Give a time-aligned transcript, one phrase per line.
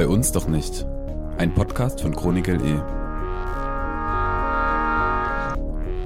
[0.00, 0.86] Bei uns doch nicht.
[1.36, 2.82] Ein Podcast von Chronik LE.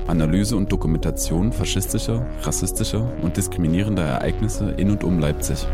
[0.09, 5.67] Analyse und Dokumentation faschistischer, rassistischer und diskriminierender Ereignisse in und um Leipzig.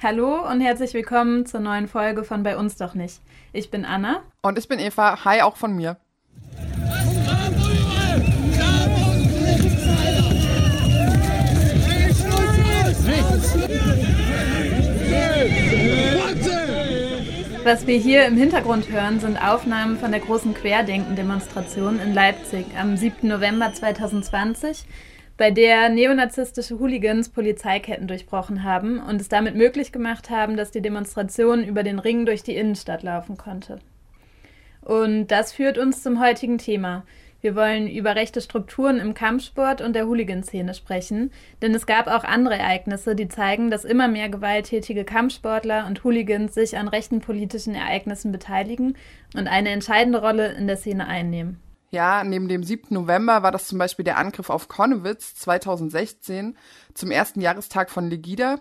[0.00, 3.20] Hallo und herzlich willkommen zur neuen Folge von Bei uns doch nicht.
[3.52, 4.22] Ich bin Anna.
[4.42, 5.24] Und ich bin Eva.
[5.24, 5.96] Hi auch von mir.
[17.64, 22.96] Was wir hier im Hintergrund hören, sind Aufnahmen von der großen Querdenken-Demonstration in Leipzig am
[22.96, 23.26] 7.
[23.26, 24.86] November 2020,
[25.38, 30.82] bei der neonazistische Hooligans Polizeiketten durchbrochen haben und es damit möglich gemacht haben, dass die
[30.82, 33.78] Demonstration über den Ring durch die Innenstadt laufen konnte.
[34.82, 37.04] Und das führt uns zum heutigen Thema,
[37.40, 41.30] wir wollen über rechte Strukturen im Kampfsport und der Hooligan-Szene sprechen,
[41.62, 46.54] denn es gab auch andere Ereignisse, die zeigen, dass immer mehr gewalttätige Kampfsportler und Hooligans
[46.54, 48.96] sich an rechten politischen Ereignissen beteiligen
[49.36, 51.60] und eine entscheidende Rolle in der Szene einnehmen.
[51.90, 52.94] Ja, neben dem 7.
[52.94, 56.56] November war das zum Beispiel der Angriff auf Konnewitz 2016
[56.92, 58.58] zum ersten Jahrestag von Legida.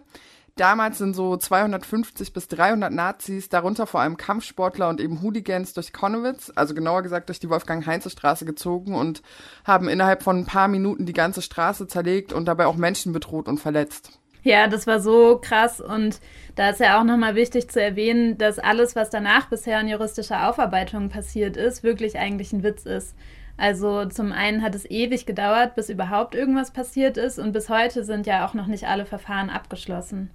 [0.55, 5.93] Damals sind so 250 bis 300 Nazis, darunter vor allem Kampfsportler und eben Hooligans durch
[5.93, 9.21] Konnewitz, also genauer gesagt durch die Wolfgang-Heinze-Straße gezogen und
[9.65, 13.47] haben innerhalb von ein paar Minuten die ganze Straße zerlegt und dabei auch Menschen bedroht
[13.47, 14.19] und verletzt.
[14.47, 16.21] Ja, das war so krass und
[16.55, 20.47] da ist ja auch nochmal wichtig zu erwähnen, dass alles, was danach bisher in juristischer
[20.47, 23.13] Aufarbeitung passiert ist, wirklich eigentlich ein Witz ist.
[23.57, 28.05] Also zum einen hat es ewig gedauert, bis überhaupt irgendwas passiert ist und bis heute
[28.05, 30.29] sind ja auch noch nicht alle Verfahren abgeschlossen.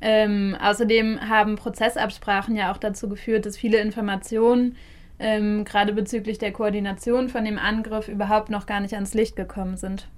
[0.00, 4.76] Ähm, außerdem haben Prozessabsprachen ja auch dazu geführt, dass viele Informationen,
[5.18, 9.76] ähm, gerade bezüglich der Koordination von dem Angriff, überhaupt noch gar nicht ans Licht gekommen
[9.76, 10.08] sind.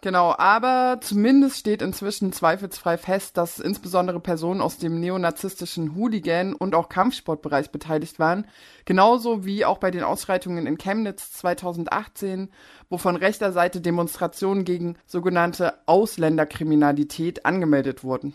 [0.00, 6.74] Genau, aber zumindest steht inzwischen zweifelsfrei fest, dass insbesondere Personen aus dem neonazistischen Hooligan- und
[6.74, 8.46] auch Kampfsportbereich beteiligt waren,
[8.84, 12.50] genauso wie auch bei den Ausschreitungen in Chemnitz 2018,
[12.90, 18.34] wo von rechter Seite Demonstrationen gegen sogenannte Ausländerkriminalität angemeldet wurden.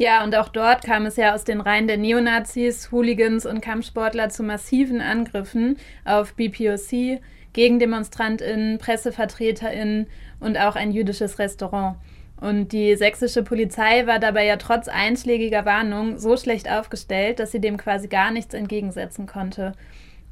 [0.00, 4.30] Ja, und auch dort kam es ja aus den Reihen der Neonazis, Hooligans und Kampfsportler
[4.30, 7.20] zu massiven Angriffen auf BPOC,
[7.52, 10.06] GegendemonstrantInnen, PressevertreterInnen
[10.40, 11.96] und auch ein jüdisches Restaurant.
[12.40, 17.60] Und die sächsische Polizei war dabei ja trotz einschlägiger Warnung so schlecht aufgestellt, dass sie
[17.60, 19.74] dem quasi gar nichts entgegensetzen konnte.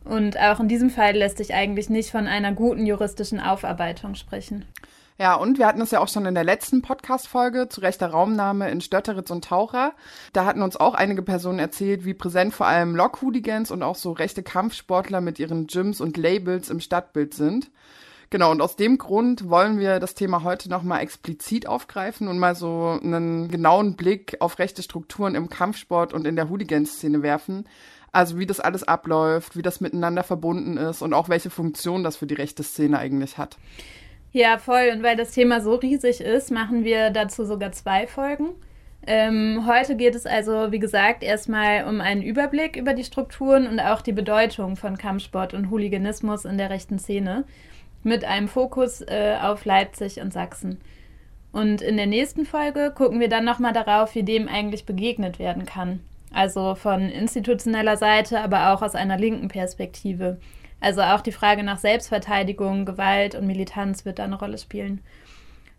[0.05, 4.65] Und auch in diesem Fall lässt sich eigentlich nicht von einer guten juristischen Aufarbeitung sprechen.
[5.19, 8.71] Ja, und wir hatten es ja auch schon in der letzten Podcast-Folge zu rechter Raumnahme
[8.71, 9.93] in Stötteritz und Taucher.
[10.33, 14.13] Da hatten uns auch einige Personen erzählt, wie präsent vor allem Lok-Hooligans und auch so
[14.13, 17.69] rechte Kampfsportler mit ihren Gyms und Labels im Stadtbild sind.
[18.31, 22.55] Genau, und aus dem Grund wollen wir das Thema heute nochmal explizit aufgreifen und mal
[22.55, 27.65] so einen genauen Blick auf rechte Strukturen im Kampfsport und in der Hooligan-Szene werfen.
[28.13, 32.17] Also wie das alles abläuft, wie das miteinander verbunden ist und auch welche Funktion das
[32.17, 33.57] für die rechte Szene eigentlich hat.
[34.33, 34.91] Ja, voll.
[34.93, 38.51] Und weil das Thema so riesig ist, machen wir dazu sogar zwei Folgen.
[39.07, 43.81] Ähm, heute geht es also, wie gesagt, erstmal um einen Überblick über die Strukturen und
[43.81, 47.45] auch die Bedeutung von Kampfsport und Hooliganismus in der rechten Szene,
[48.03, 50.81] mit einem Fokus äh, auf Leipzig und Sachsen.
[51.53, 55.67] Und in der nächsten Folge gucken wir dann nochmal darauf, wie dem eigentlich begegnet werden
[55.67, 56.01] kann.
[56.33, 60.39] Also von institutioneller Seite, aber auch aus einer linken Perspektive.
[60.81, 65.01] Also auch die Frage nach Selbstverteidigung, Gewalt und Militanz wird da eine Rolle spielen.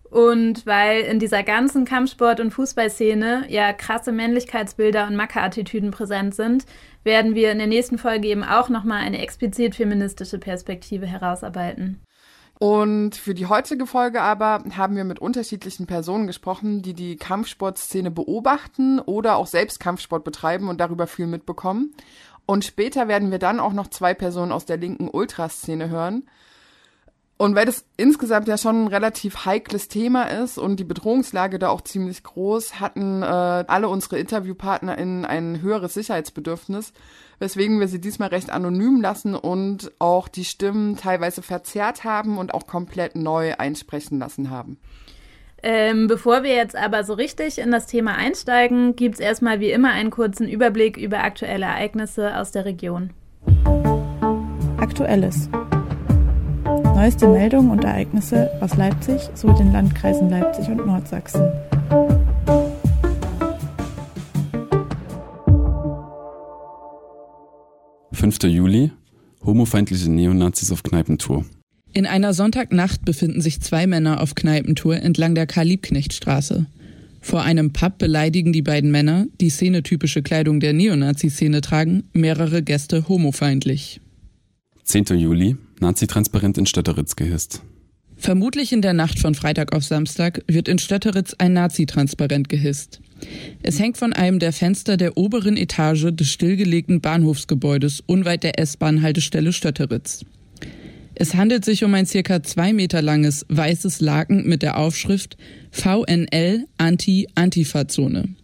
[0.09, 6.65] Und weil in dieser ganzen Kampfsport- und Fußballszene ja krasse Männlichkeitsbilder und Mackerattitüden präsent sind,
[7.03, 12.01] werden wir in der nächsten Folge eben auch nochmal eine explizit feministische Perspektive herausarbeiten.
[12.59, 18.11] Und für die heutige Folge aber haben wir mit unterschiedlichen Personen gesprochen, die die Kampfsportszene
[18.11, 21.95] beobachten oder auch selbst Kampfsport betreiben und darüber viel mitbekommen.
[22.45, 26.27] Und später werden wir dann auch noch zwei Personen aus der linken Ultraszene hören.
[27.37, 31.69] Und weil das insgesamt ja schon ein relativ heikles Thema ist und die Bedrohungslage da
[31.69, 36.91] auch ziemlich groß, hatten äh, alle unsere InterviewpartnerInnen ein höheres Sicherheitsbedürfnis,
[37.39, 42.53] weswegen wir sie diesmal recht anonym lassen und auch die Stimmen teilweise verzerrt haben und
[42.53, 44.77] auch komplett neu einsprechen lassen haben.
[45.61, 49.71] Ähm, bevor wir jetzt aber so richtig in das Thema einsteigen, gibt es erstmal wie
[49.71, 53.09] immer einen kurzen Überblick über aktuelle Ereignisse aus der Region.
[54.77, 55.49] Aktuelles.
[56.99, 61.49] Neueste Meldungen und Ereignisse aus Leipzig sowie den Landkreisen Leipzig und Nordsachsen.
[68.19, 68.43] 5.
[68.43, 68.91] Juli.
[69.45, 71.45] Homofeindliche Neonazis auf Kneipentour.
[71.93, 76.65] In einer Sonntagnacht befinden sich zwei Männer auf Kneipentour entlang der Karl-Liebknecht-Straße.
[77.21, 83.07] Vor einem Pub beleidigen die beiden Männer, die szenetypische Kleidung der Neonazi-Szene tragen, mehrere Gäste
[83.07, 84.01] homofeindlich.
[84.83, 85.05] 10.
[85.17, 85.55] Juli.
[85.79, 87.63] Nazi-Transparent in Stötteritz gehisst.
[88.19, 92.99] Vermutlich in der Nacht von Freitag auf Samstag wird in Stötteritz ein Nazi-Transparent gehisst.
[93.63, 99.53] Es hängt von einem der Fenster der oberen Etage des stillgelegten Bahnhofsgebäudes unweit der S-Bahn-Haltestelle
[99.53, 100.25] Stötteritz.
[101.15, 105.37] Es handelt sich um ein circa zwei Meter langes weißes Laken mit der Aufschrift
[105.71, 108.35] VNL Anti-Antifa-Zone.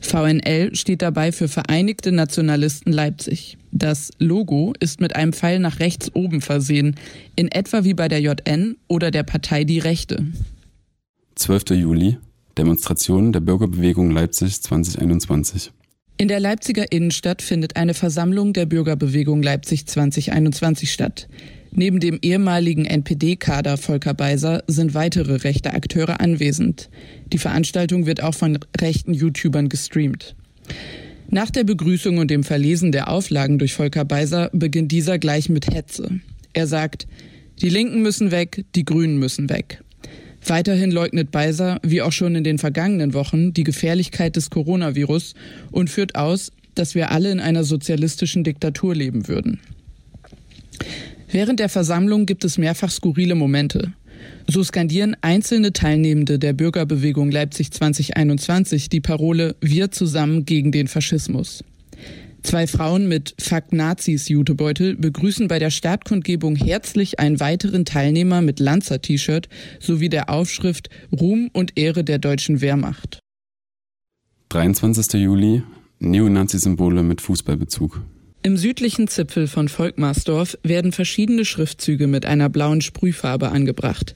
[0.00, 3.58] VNL steht dabei für Vereinigte Nationalisten Leipzig.
[3.72, 6.96] Das Logo ist mit einem Pfeil nach rechts oben versehen,
[7.36, 10.26] in etwa wie bei der JN oder der Partei Die Rechte.
[11.34, 11.70] 12.
[11.70, 12.18] Juli.
[12.56, 15.70] Demonstration der Bürgerbewegung Leipzig 2021.
[16.16, 21.28] In der Leipziger Innenstadt findet eine Versammlung der Bürgerbewegung Leipzig 2021 statt.
[21.70, 26.90] Neben dem ehemaligen NPD-Kader Volker Beiser sind weitere rechte Akteure anwesend.
[27.32, 30.34] Die Veranstaltung wird auch von rechten YouTubern gestreamt.
[31.30, 35.72] Nach der Begrüßung und dem Verlesen der Auflagen durch Volker Beiser beginnt dieser gleich mit
[35.72, 36.20] Hetze.
[36.54, 37.06] Er sagt,
[37.60, 39.82] die Linken müssen weg, die Grünen müssen weg.
[40.46, 45.34] Weiterhin leugnet Beiser, wie auch schon in den vergangenen Wochen, die Gefährlichkeit des Coronavirus
[45.70, 49.60] und führt aus, dass wir alle in einer sozialistischen Diktatur leben würden.
[51.30, 53.92] Während der Versammlung gibt es mehrfach skurrile Momente.
[54.46, 61.62] So skandieren einzelne Teilnehmende der Bürgerbewegung Leipzig 2021 die Parole Wir zusammen gegen den Faschismus.
[62.42, 68.60] Zwei Frauen mit Fuck Nazis Jutebeutel begrüßen bei der Startkundgebung herzlich einen weiteren Teilnehmer mit
[68.60, 69.48] Lanzer-T-Shirt
[69.80, 73.18] sowie der Aufschrift Ruhm und Ehre der deutschen Wehrmacht.
[74.50, 75.20] 23.
[75.20, 75.62] Juli.
[75.98, 78.00] Neonazi-Symbole mit Fußballbezug.
[78.42, 84.14] Im südlichen Zipfel von Volkmarsdorf werden verschiedene Schriftzüge mit einer blauen Sprühfarbe angebracht.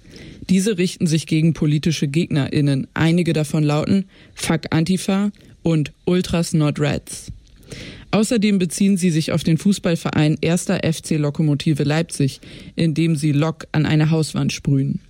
[0.49, 2.87] Diese richten sich gegen politische GegnerInnen.
[2.95, 4.05] Einige davon lauten
[4.35, 5.33] Fuck Antifa
[5.63, 7.33] und Ultras Not Reds.
[8.13, 10.67] Außerdem beziehen sie sich auf den Fußballverein 1.
[10.67, 12.41] FC Lokomotive Leipzig,
[12.77, 15.01] in dem sie Lok an eine Hauswand sprühen.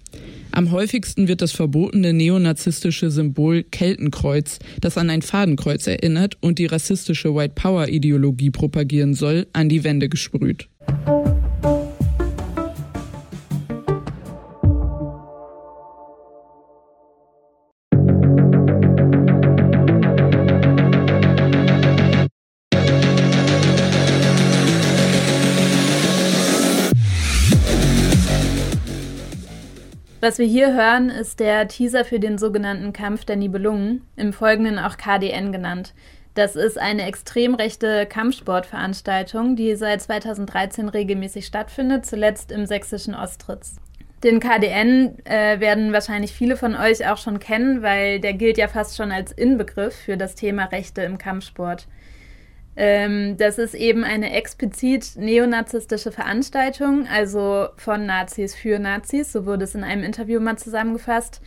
[0.55, 6.67] Am häufigsten wird das verbotene neonazistische Symbol Keltenkreuz, das an ein Fadenkreuz erinnert und die
[6.67, 10.69] rassistische White Power Ideologie propagieren soll, an die Wände gesprüht.
[30.25, 34.79] Was wir hier hören, ist der Teaser für den sogenannten Kampf der Nibelungen, im Folgenden
[34.79, 35.95] auch KDN genannt.
[36.35, 43.79] Das ist eine extrem rechte Kampfsportveranstaltung, die seit 2013 regelmäßig stattfindet, zuletzt im sächsischen Ostritz.
[44.23, 48.69] Den KDN äh, werden wahrscheinlich viele von euch auch schon kennen, weil der gilt ja
[48.69, 51.89] fast schon als Inbegriff für das Thema Rechte im Kampfsport.
[52.75, 59.65] Ähm, das ist eben eine explizit neonazistische Veranstaltung, also von Nazis für Nazis, so wurde
[59.65, 61.43] es in einem Interview mal zusammengefasst.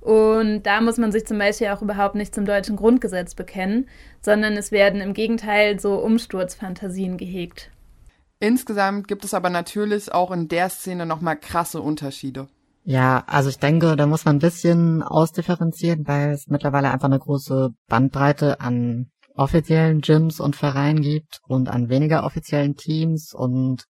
[0.00, 3.86] Und da muss man sich zum Beispiel auch überhaupt nicht zum deutschen Grundgesetz bekennen,
[4.20, 7.70] sondern es werden im Gegenteil so Umsturzfantasien gehegt.
[8.40, 12.48] Insgesamt gibt es aber natürlich auch in der Szene nochmal krasse Unterschiede.
[12.82, 17.20] Ja, also ich denke, da muss man ein bisschen ausdifferenzieren, weil es mittlerweile einfach eine
[17.20, 23.84] große Bandbreite an offiziellen Gyms und Vereinen gibt und an weniger offiziellen Teams und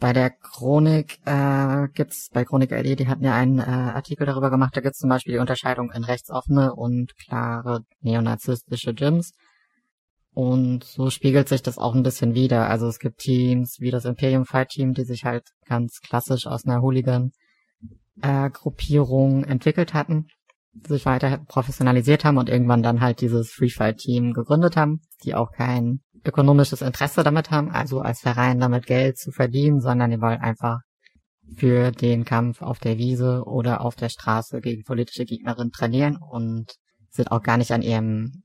[0.00, 4.48] bei der Chronik äh, gibt's bei Chronik LE, die hatten ja einen äh, Artikel darüber
[4.50, 9.32] gemacht, da gibt's zum Beispiel die Unterscheidung in rechtsoffene und klare neonazistische Gyms.
[10.32, 12.70] Und so spiegelt sich das auch ein bisschen wieder.
[12.70, 16.64] Also es gibt Teams wie das Imperium Fight Team, die sich halt ganz klassisch aus
[16.64, 20.28] einer Hooligan-Gruppierung äh, entwickelt hatten
[20.86, 25.34] sich weiter professionalisiert haben und irgendwann dann halt dieses Free Fight Team gegründet haben, die
[25.34, 30.20] auch kein ökonomisches Interesse damit haben, also als Verein damit Geld zu verdienen, sondern die
[30.20, 30.80] wollen einfach
[31.56, 36.74] für den Kampf auf der Wiese oder auf der Straße gegen politische Gegnerinnen trainieren und
[37.10, 38.42] sind auch gar nicht an ihrem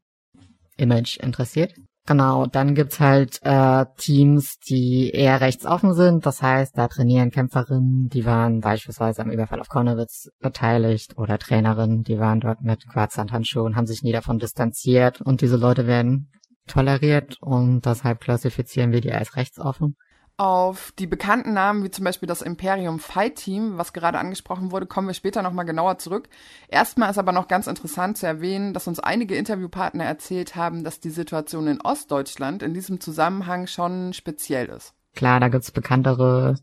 [0.77, 1.73] Image interessiert.
[2.05, 6.25] Genau, dann gibt's halt äh, Teams, die eher rechtsoffen sind.
[6.25, 12.03] Das heißt, da trainieren Kämpferinnen, die waren beispielsweise am Überfall auf Kornewitz beteiligt oder Trainerinnen,
[12.03, 15.21] die waren dort mit Quarzhandhandschuhen haben sich nie davon distanziert.
[15.21, 16.29] Und diese Leute werden
[16.67, 19.95] toleriert und deshalb klassifizieren wir die als rechtsoffen.
[20.43, 24.87] Auf die bekannten Namen wie zum Beispiel das Imperium Fight Team, was gerade angesprochen wurde,
[24.87, 26.27] kommen wir später nochmal genauer zurück.
[26.67, 30.99] Erstmal ist aber noch ganz interessant zu erwähnen, dass uns einige Interviewpartner erzählt haben, dass
[30.99, 34.93] die Situation in Ostdeutschland in diesem Zusammenhang schon speziell ist.
[35.15, 36.55] Klar, da gibt's bekanntere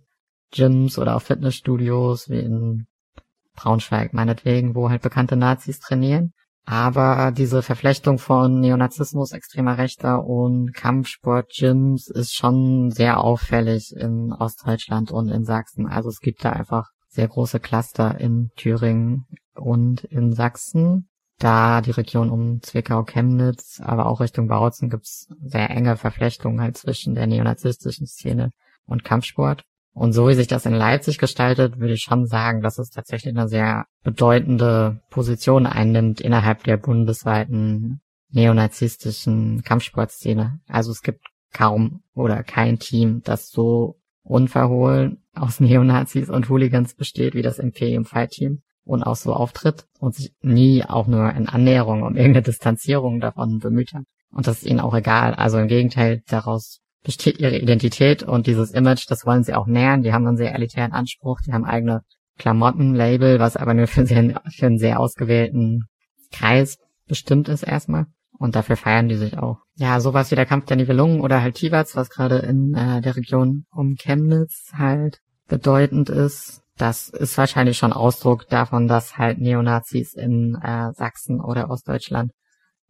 [0.50, 2.86] Gyms oder auch Fitnessstudios wie in
[3.54, 6.34] Braunschweig meinetwegen, wo halt bekannte Nazis trainieren.
[6.64, 15.10] Aber diese Verflechtung von Neonazismus, extremer Rechter und Kampfsport-Gyms ist schon sehr auffällig in Ostdeutschland
[15.10, 15.88] und in Sachsen.
[15.88, 21.08] Also es gibt da einfach sehr große Cluster in Thüringen und in Sachsen.
[21.38, 26.76] Da die Region um Zwickau, Chemnitz, aber auch Richtung Bautzen gibt's sehr enge Verflechtungen halt
[26.76, 28.50] zwischen der neonazistischen Szene
[28.84, 29.64] und Kampfsport.
[29.92, 33.34] Und so wie sich das in Leipzig gestaltet, würde ich schon sagen, dass es tatsächlich
[33.34, 40.60] eine sehr bedeutende Position einnimmt innerhalb der bundesweiten neonazistischen Kampfsportszene.
[40.68, 47.34] Also es gibt kaum oder kein Team, das so unverhohlen aus Neonazis und Hooligans besteht
[47.34, 51.48] wie das Imperium Fight Team und auch so auftritt und sich nie auch nur in
[51.48, 54.04] Annäherung um irgendeine Distanzierung davon bemüht hat.
[54.32, 55.34] Und das ist ihnen auch egal.
[55.34, 60.02] Also im Gegenteil, daraus besteht ihre Identität und dieses Image, das wollen sie auch nähern.
[60.02, 62.02] Die haben einen sehr elitären Anspruch, die haben eigene
[62.38, 65.84] Klamottenlabel, was aber nur für, sehr, für einen sehr ausgewählten
[66.32, 68.06] Kreis bestimmt ist erstmal.
[68.38, 69.58] Und dafür feiern die sich auch.
[69.74, 73.16] Ja, sowas wie der Kampf der Nibelungen oder halt Tiberts, was gerade in äh, der
[73.16, 76.62] Region um Chemnitz halt bedeutend ist.
[76.78, 82.32] Das ist wahrscheinlich schon Ausdruck davon, dass halt Neonazis in äh, Sachsen oder Ostdeutschland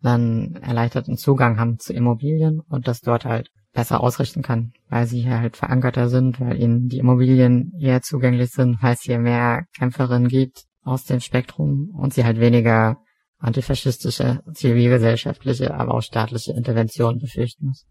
[0.01, 5.23] dann erleichterten Zugang haben zu Immobilien und das dort halt besser ausrichten kann, weil sie
[5.23, 9.65] hier halt verankerter sind, weil ihnen die Immobilien eher zugänglich sind, weil es hier mehr
[9.79, 12.99] Kämpferinnen gibt aus dem Spektrum und sie halt weniger
[13.39, 17.87] antifaschistische, zivilgesellschaftliche, aber auch staatliche Interventionen befürchten muss.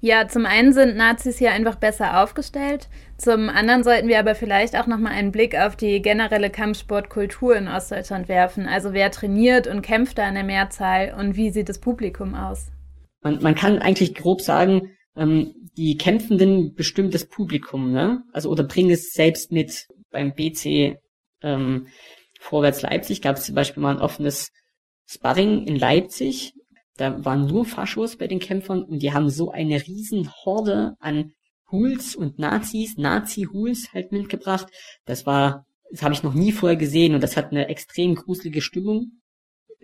[0.00, 2.88] Ja, zum einen sind Nazis hier einfach besser aufgestellt.
[3.16, 7.68] Zum anderen sollten wir aber vielleicht auch nochmal einen Blick auf die generelle Kampfsportkultur in
[7.68, 8.68] Ostdeutschland werfen.
[8.68, 12.70] Also wer trainiert und kämpft da in der Mehrzahl und wie sieht das Publikum aus?
[13.22, 18.22] Man, man kann eigentlich grob sagen, ähm, die Kämpfenden bestimmt das Publikum, ne?
[18.32, 19.86] Also oder bringen es selbst mit.
[20.10, 20.98] Beim BC
[21.42, 21.88] ähm,
[22.38, 24.50] Vorwärts Leipzig gab es zum Beispiel mal ein offenes
[25.06, 26.52] Sparring in Leipzig.
[26.96, 31.32] Da waren nur Faschos bei den Kämpfern und die haben so eine riesen Horde an
[31.70, 34.68] Huls und Nazis, Nazi-Huls halt mitgebracht.
[35.04, 38.60] Das war, das habe ich noch nie vorher gesehen und das hat eine extrem gruselige
[38.60, 39.20] Stimmung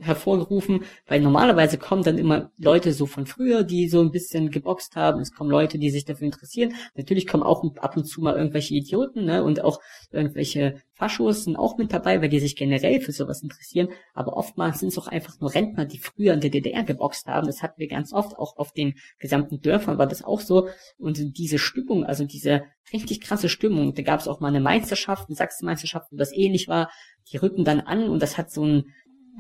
[0.01, 4.97] hervorgerufen, weil normalerweise kommen dann immer Leute so von früher, die so ein bisschen geboxt
[4.97, 5.21] haben.
[5.21, 6.75] Es kommen Leute, die sich dafür interessieren.
[6.97, 9.81] Natürlich kommen auch ab und zu mal irgendwelche Idioten, ne, und auch
[10.11, 13.89] irgendwelche Faschos sind auch mit dabei, weil die sich generell für sowas interessieren.
[14.13, 17.47] Aber oftmals sind es auch einfach nur Rentner, die früher in der DDR geboxt haben.
[17.47, 20.69] Das hatten wir ganz oft, auch auf den gesamten Dörfern war das auch so.
[20.99, 25.29] Und diese Stimmung, also diese richtig krasse Stimmung, da gab es auch mal eine Meisterschaft,
[25.29, 26.91] eine Sachsenmeisterschaft, wo das ähnlich war.
[27.33, 28.85] Die rücken dann an und das hat so ein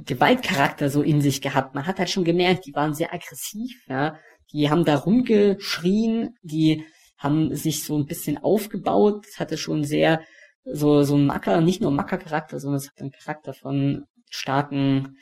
[0.05, 1.75] Gewaltcharakter so in sich gehabt.
[1.75, 4.17] Man hat halt schon gemerkt, die waren sehr aggressiv, ja.
[4.53, 6.85] Die haben da rumgeschrien, die
[7.17, 9.27] haben sich so ein bisschen aufgebaut.
[9.39, 10.23] Hatte schon sehr
[10.65, 15.19] so, so ein Macker, nicht nur Macker-Charakter, sondern es hat einen Charakter von starken,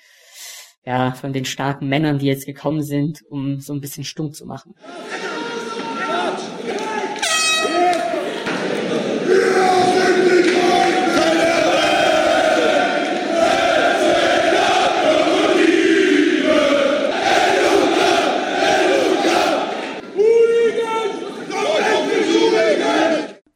[0.85, 4.47] ja, von den starken Männern, die jetzt gekommen sind, um so ein bisschen stumm zu
[4.47, 4.75] machen.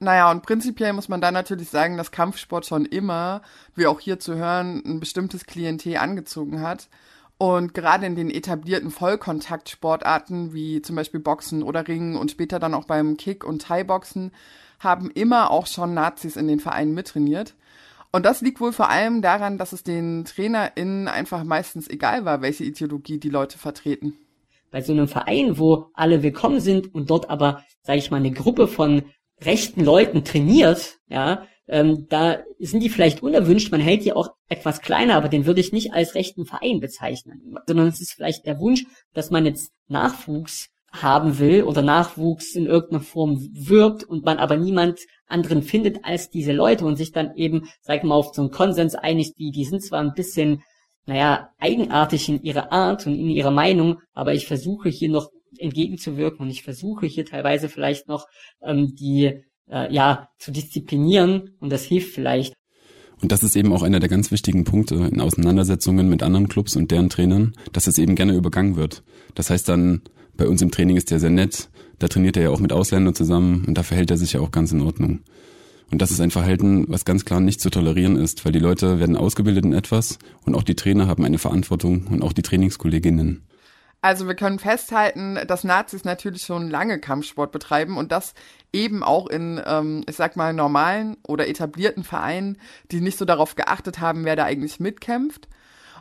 [0.02, 3.40] Naja, und prinzipiell muss man da natürlich sagen, dass Kampfsport schon immer,
[3.76, 6.88] wie auch hier zu hören, ein bestimmtes Klientel angezogen hat.
[7.38, 12.74] Und gerade in den etablierten Vollkontaktsportarten wie zum Beispiel Boxen oder Ringen und später dann
[12.74, 14.32] auch beim Kick- und Thai-Boxen
[14.80, 17.54] haben immer auch schon Nazis in den Vereinen mittrainiert.
[18.10, 22.42] Und das liegt wohl vor allem daran, dass es den TrainerInnen einfach meistens egal war,
[22.42, 24.14] welche Ideologie die Leute vertreten.
[24.72, 28.32] Bei so einem Verein, wo alle willkommen sind und dort aber, sage ich mal, eine
[28.32, 29.02] Gruppe von
[29.44, 34.80] rechten Leuten trainiert, ja, ähm, da sind die vielleicht unerwünscht, man hält die auch etwas
[34.80, 38.58] kleiner, aber den würde ich nicht als rechten Verein bezeichnen, sondern es ist vielleicht der
[38.58, 38.84] Wunsch,
[39.14, 44.56] dass man jetzt Nachwuchs haben will oder Nachwuchs in irgendeiner Form wirbt und man aber
[44.56, 48.50] niemand anderen findet als diese Leute und sich dann eben, sag mal, auf so einen
[48.50, 50.62] Konsens einigt, die, die sind zwar ein bisschen,
[51.06, 55.30] naja, eigenartig in ihrer Art und in ihrer Meinung, aber ich versuche hier noch
[55.62, 58.26] entgegenzuwirken und ich versuche hier teilweise vielleicht noch
[58.62, 62.54] ähm, die äh, ja zu disziplinieren und das hilft vielleicht.
[63.20, 66.74] Und das ist eben auch einer der ganz wichtigen Punkte in Auseinandersetzungen mit anderen Clubs
[66.74, 69.04] und deren Trainern, dass es eben gerne übergangen wird.
[69.36, 70.02] Das heißt dann,
[70.36, 71.70] bei uns im Training ist der sehr nett.
[72.00, 74.50] Da trainiert er ja auch mit Ausländern zusammen und da verhält er sich ja auch
[74.50, 75.20] ganz in Ordnung.
[75.92, 78.98] Und das ist ein Verhalten, was ganz klar nicht zu tolerieren ist, weil die Leute
[78.98, 83.42] werden ausgebildet in etwas und auch die Trainer haben eine Verantwortung und auch die Trainingskolleginnen.
[84.04, 88.34] Also wir können festhalten, dass Nazis natürlich schon lange Kampfsport betreiben und das
[88.72, 92.58] eben auch in, ähm, ich sag mal, normalen oder etablierten Vereinen,
[92.90, 95.46] die nicht so darauf geachtet haben, wer da eigentlich mitkämpft.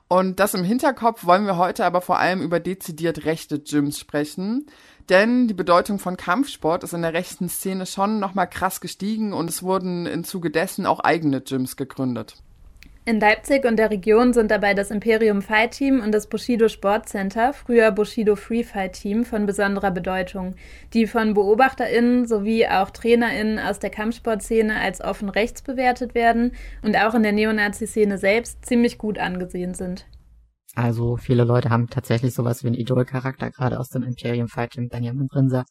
[0.07, 4.65] Und das im Hinterkopf wollen wir heute aber vor allem über dezidiert rechte Gyms sprechen.
[5.09, 9.47] Denn die Bedeutung von Kampfsport ist in der rechten Szene schon nochmal krass gestiegen und
[9.47, 12.35] es wurden im Zuge dessen auch eigene Gyms gegründet.
[13.03, 17.09] In Leipzig und der Region sind dabei das Imperium Fight Team und das Bushido Sport
[17.09, 20.53] Center, früher Bushido Free Fight Team, von besonderer Bedeutung,
[20.93, 26.51] die von BeobachterInnen sowie auch TrainerInnen aus der Kampfsportszene als offen rechts bewertet werden
[26.83, 30.05] und auch in der Neonazi-Szene selbst ziemlich gut angesehen sind.
[30.75, 34.89] Also viele Leute haben tatsächlich sowas wie einen Idolcharakter, gerade aus dem Imperium Fight Team,
[34.89, 35.65] Benjamin Brinser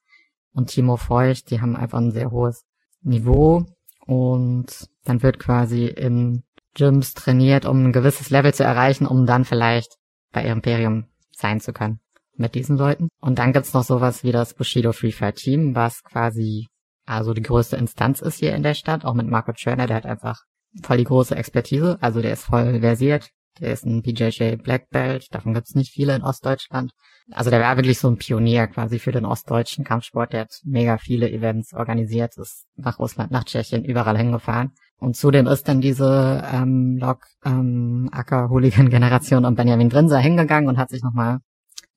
[0.53, 2.65] und Timo Feucht, die haben einfach ein sehr hohes
[3.03, 3.67] Niveau
[4.05, 6.43] und dann wird quasi im
[6.75, 9.97] Gyms trainiert, um ein gewisses Level zu erreichen, um dann vielleicht
[10.33, 12.00] bei Imperium sein zu können
[12.37, 13.09] mit diesen Leuten.
[13.21, 16.69] Und dann gibt's noch sowas wie das Bushido Free Fire Team, was quasi
[17.11, 20.07] also die größte Instanz ist hier in der Stadt, auch mit Marco Tschörner, der hat
[20.07, 20.43] einfach
[20.83, 25.27] voll die große Expertise, also der ist voll versiert, der ist ein BJJ Black Belt,
[25.33, 26.93] davon gibt's nicht viele in Ostdeutschland.
[27.33, 30.99] Also der war wirklich so ein Pionier quasi für den ostdeutschen Kampfsport, der hat mega
[30.99, 34.73] viele Events organisiert, ist nach Russland, nach Tschechien, überall hingefahren.
[35.00, 40.69] Und zudem ist dann diese ähm, Lok ähm, Acker Hooligan Generation um Benjamin Brinser hingegangen
[40.69, 41.38] und hat sich nochmal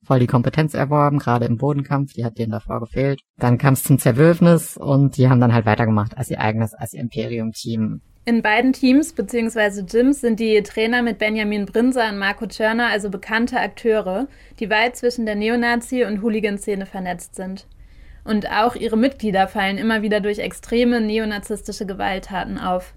[0.04, 3.20] voll die Kompetenz erworben, gerade im Bodenkampf, die hat denen davor gefehlt.
[3.38, 6.92] Dann kam es zum Zerwürfnis und die haben dann halt weitergemacht als ihr eigenes, als
[6.92, 8.00] ihr Imperium-Team.
[8.26, 9.82] In beiden Teams bzw.
[9.82, 14.28] Gyms sind die Trainer mit Benjamin Brinser und Marco Tschörner also bekannte Akteure,
[14.60, 17.66] die weit zwischen der Neonazi- und Hooligan-Szene vernetzt sind.
[18.24, 22.94] Und auch ihre Mitglieder fallen immer wieder durch extreme neonazistische Gewalttaten auf.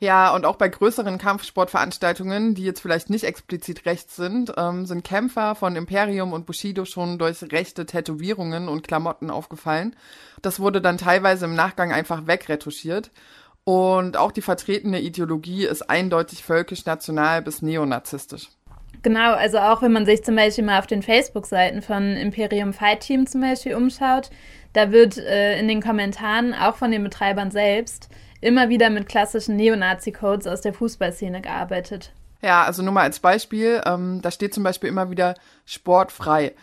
[0.00, 5.02] Ja, und auch bei größeren Kampfsportveranstaltungen, die jetzt vielleicht nicht explizit rechts sind, ähm, sind
[5.02, 9.96] Kämpfer von Imperium und Bushido schon durch rechte Tätowierungen und Klamotten aufgefallen.
[10.40, 13.10] Das wurde dann teilweise im Nachgang einfach wegretuschiert.
[13.64, 18.50] Und auch die vertretene Ideologie ist eindeutig völkisch, national bis neonazistisch.
[19.02, 23.00] Genau, also auch wenn man sich zum Beispiel mal auf den Facebook-Seiten von Imperium Fight
[23.00, 24.30] Team zum Beispiel umschaut,
[24.72, 28.08] da wird äh, in den Kommentaren auch von den Betreibern selbst
[28.40, 32.12] immer wieder mit klassischen Neonazi-Codes aus der Fußballszene gearbeitet.
[32.40, 35.34] Ja, also nur mal als Beispiel, ähm, da steht zum Beispiel immer wieder
[35.66, 36.54] sportfrei.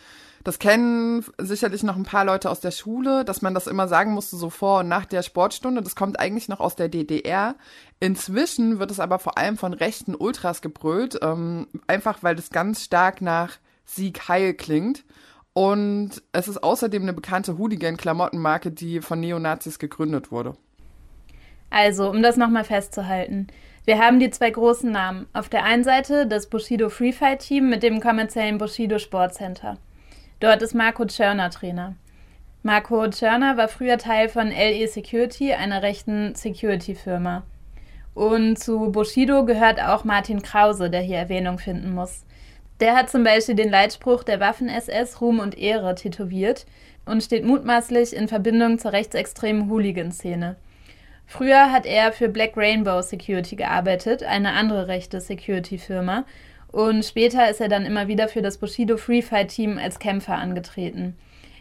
[0.46, 4.13] Das kennen sicherlich noch ein paar Leute aus der Schule, dass man das immer sagen
[4.13, 5.82] musste, so vor und nach der Sportstunde.
[5.82, 7.56] Das kommt eigentlich noch aus der DDR.
[8.00, 12.84] Inzwischen wird es aber vor allem von rechten Ultras gebrüllt, ähm, einfach weil das ganz
[12.84, 13.54] stark nach
[13.86, 15.04] Sieg Heil klingt.
[15.58, 20.58] Und es ist außerdem eine bekannte Hooligan-Klamottenmarke, die von Neonazis gegründet wurde.
[21.70, 23.48] Also, um das nochmal festzuhalten.
[23.86, 25.28] Wir haben die zwei großen Namen.
[25.32, 29.78] Auf der einen Seite das Bushido Free Fight Team mit dem kommerziellen Bushido Sport Center.
[30.41, 31.96] Dort ist Marco Tschörner Trainer.
[32.62, 37.44] Marco Tschörner war früher Teil von LE Security, einer rechten Security-Firma.
[38.13, 42.26] Und zu Bushido gehört auch Martin Krause, der hier Erwähnung finden muss.
[42.79, 46.65] Der hat zum Beispiel den Leitspruch der Waffen-SS Ruhm und Ehre tätowiert
[47.05, 50.57] und steht mutmaßlich in Verbindung zur rechtsextremen Hooligan-Szene.
[51.27, 56.25] Früher hat er für Black Rainbow Security gearbeitet, eine andere rechte Security-Firma,
[56.71, 60.35] und später ist er dann immer wieder für das Bushido Free Fight Team als Kämpfer
[60.35, 61.15] angetreten.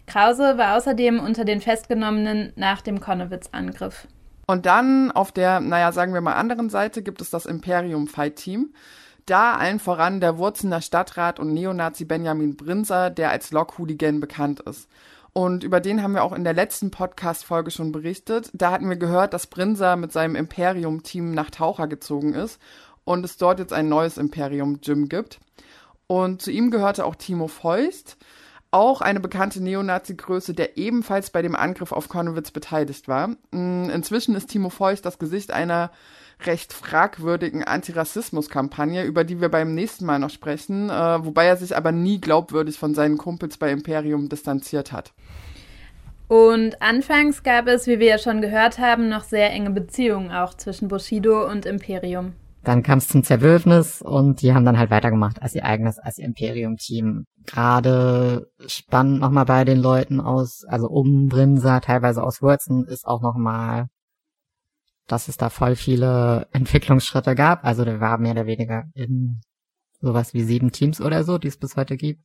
[0.06, 4.08] Krause war außerdem unter den Festgenommenen nach dem Konnewitz-Angriff.
[4.46, 8.36] Und dann auf der, naja, sagen wir mal anderen Seite gibt es das Imperium Fight
[8.36, 8.74] Team.
[9.26, 14.88] Da allen voran der Wurzener Stadtrat und Neonazi Benjamin Brinzer, der als Lok-Hooligan bekannt ist.
[15.32, 18.50] Und über den haben wir auch in der letzten Podcast-Folge schon berichtet.
[18.52, 22.60] Da hatten wir gehört, dass Brinzer mit seinem Imperium-Team nach Taucher gezogen ist
[23.04, 25.40] und es dort jetzt ein neues Imperium-Gym gibt.
[26.06, 28.18] Und zu ihm gehörte auch Timo Feust,
[28.70, 33.28] auch eine bekannte Neonazi-Größe, der ebenfalls bei dem Angriff auf Konnewitz beteiligt war.
[33.52, 35.90] Mm, inzwischen ist Timo Feust das Gesicht einer
[36.44, 41.76] recht fragwürdigen Antirassismus-Kampagne, über die wir beim nächsten Mal noch sprechen, äh, wobei er sich
[41.76, 45.12] aber nie glaubwürdig von seinen Kumpels bei Imperium distanziert hat.
[46.28, 50.54] Und anfangs gab es, wie wir ja schon gehört haben, noch sehr enge Beziehungen auch
[50.54, 52.32] zwischen Bushido und Imperium.
[52.64, 56.16] Dann kam es zum Zerwürfnis und die haben dann halt weitergemacht als ihr eigenes, als
[56.16, 57.26] ihr Imperium-Team.
[57.44, 63.20] Gerade spannend nochmal bei den Leuten aus, also um Brinser, teilweise aus Wurzen, ist auch
[63.20, 63.88] nochmal,
[65.06, 67.64] dass es da voll viele Entwicklungsschritte gab.
[67.64, 69.40] Also der war mehr oder weniger in
[70.00, 72.22] sowas wie sieben Teams oder so, die es bis heute gibt.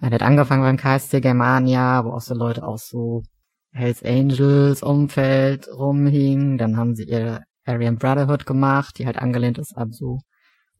[0.00, 3.22] Er hat angefangen beim KSC Germania, wo auch so Leute aus so
[3.70, 6.58] Hells Angels Umfeld rumhingen.
[6.58, 10.18] Dann haben sie ihre Aryan Brotherhood gemacht, die halt angelehnt ist an so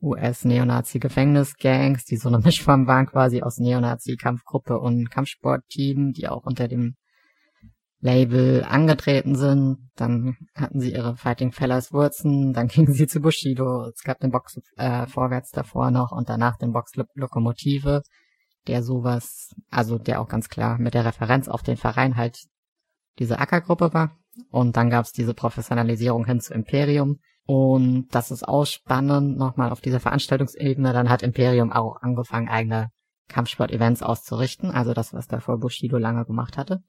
[0.01, 6.95] US-Neonazi-Gefängnisgangs, die so eine Mischform waren quasi aus Neonazi-Kampfgruppe und Kampfsportteam, die auch unter dem
[8.03, 9.77] Label angetreten sind.
[9.95, 13.85] Dann hatten sie ihre Fighting Fellas Wurzen, dann gingen sie zu Bushido.
[13.85, 18.03] Es gab den Box äh, vorwärts davor noch und danach den Box Lokomotive,
[18.67, 22.37] der sowas, also der auch ganz klar mit der Referenz auf den Verein halt
[23.19, 24.17] diese Ackergruppe war.
[24.49, 27.19] Und dann gab's diese Professionalisierung hin zu Imperium.
[27.45, 30.91] Und das ist auch spannend, nochmal auf dieser Veranstaltungsebene.
[30.91, 32.89] Dann hat Imperium auch angefangen, eigene
[33.29, 34.71] Kampfsport-Events auszurichten.
[34.71, 36.81] Also das, was davor Bushido lange gemacht hatte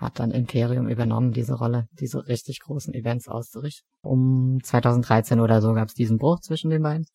[0.00, 3.86] hat dann Imperium übernommen, diese Rolle, diese richtig großen Events auszurichten.
[4.02, 7.06] Um 2013 oder so gab es diesen Bruch zwischen den beiden.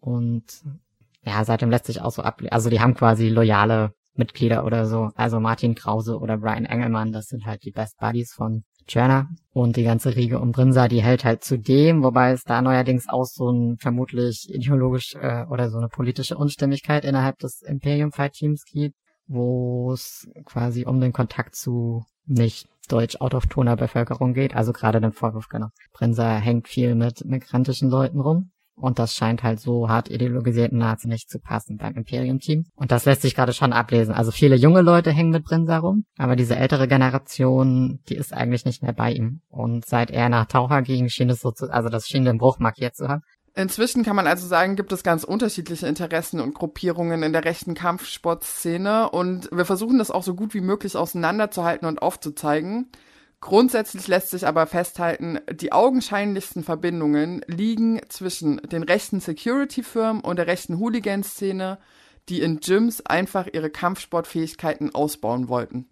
[0.00, 0.44] Und
[1.22, 5.10] ja, seitdem lässt sich auch so ab, also die haben quasi loyale Mitglieder oder so.
[5.14, 9.28] Also Martin Krause oder Brian Engelmann, das sind halt die Best Buddies von Turner.
[9.52, 13.26] Und die ganze Riege um Brinsa, die hält halt zudem, wobei es da neuerdings auch
[13.26, 18.64] so ein vermutlich ideologisch äh, oder so eine politische Unstimmigkeit innerhalb des Imperium Fight Teams
[18.64, 18.96] gibt
[19.28, 24.56] wo es quasi um den Kontakt zu nicht deutsch autochthoner Bevölkerung geht.
[24.56, 25.68] Also gerade den Vorwurf, genau.
[25.92, 28.50] Brinser hängt viel mit migrantischen Leuten rum.
[28.80, 32.66] Und das scheint halt so hart ideologisierten Nazi nicht zu passen beim Imperium-Team.
[32.76, 34.14] Und das lässt sich gerade schon ablesen.
[34.14, 38.64] Also viele junge Leute hängen mit Brinser rum, aber diese ältere Generation, die ist eigentlich
[38.64, 39.40] nicht mehr bei ihm.
[39.48, 42.60] Und seit er nach Taucher ging, schien es so zu, also das schien den Bruch
[42.60, 43.22] markiert zu haben.
[43.54, 47.74] Inzwischen kann man also sagen, gibt es ganz unterschiedliche Interessen und Gruppierungen in der rechten
[47.74, 52.88] Kampfsportszene und wir versuchen das auch so gut wie möglich auseinanderzuhalten und aufzuzeigen.
[53.40, 60.48] Grundsätzlich lässt sich aber festhalten, die augenscheinlichsten Verbindungen liegen zwischen den rechten Security-Firmen und der
[60.48, 61.78] rechten Hooligan-Szene,
[62.28, 65.88] die in Gyms einfach ihre Kampfsportfähigkeiten ausbauen wollten.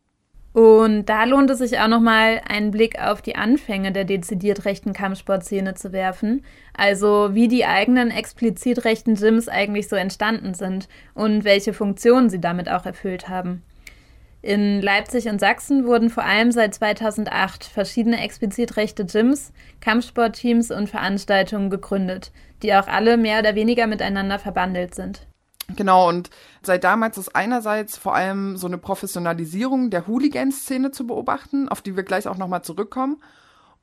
[0.56, 4.94] Und da lohnt es sich auch nochmal einen Blick auf die Anfänge der dezidiert rechten
[4.94, 6.46] Kampfsportszene zu werfen.
[6.72, 12.40] Also wie die eigenen explizit rechten Gyms eigentlich so entstanden sind und welche Funktionen sie
[12.40, 13.64] damit auch erfüllt haben.
[14.40, 20.88] In Leipzig und Sachsen wurden vor allem seit 2008 verschiedene explizit rechte Gyms, Kampfsportteams und
[20.88, 25.26] Veranstaltungen gegründet, die auch alle mehr oder weniger miteinander verbandelt sind.
[25.74, 26.30] Genau, und
[26.62, 31.96] seit damals ist einerseits vor allem so eine Professionalisierung der Hooligan-Szene zu beobachten, auf die
[31.96, 33.20] wir gleich auch nochmal zurückkommen.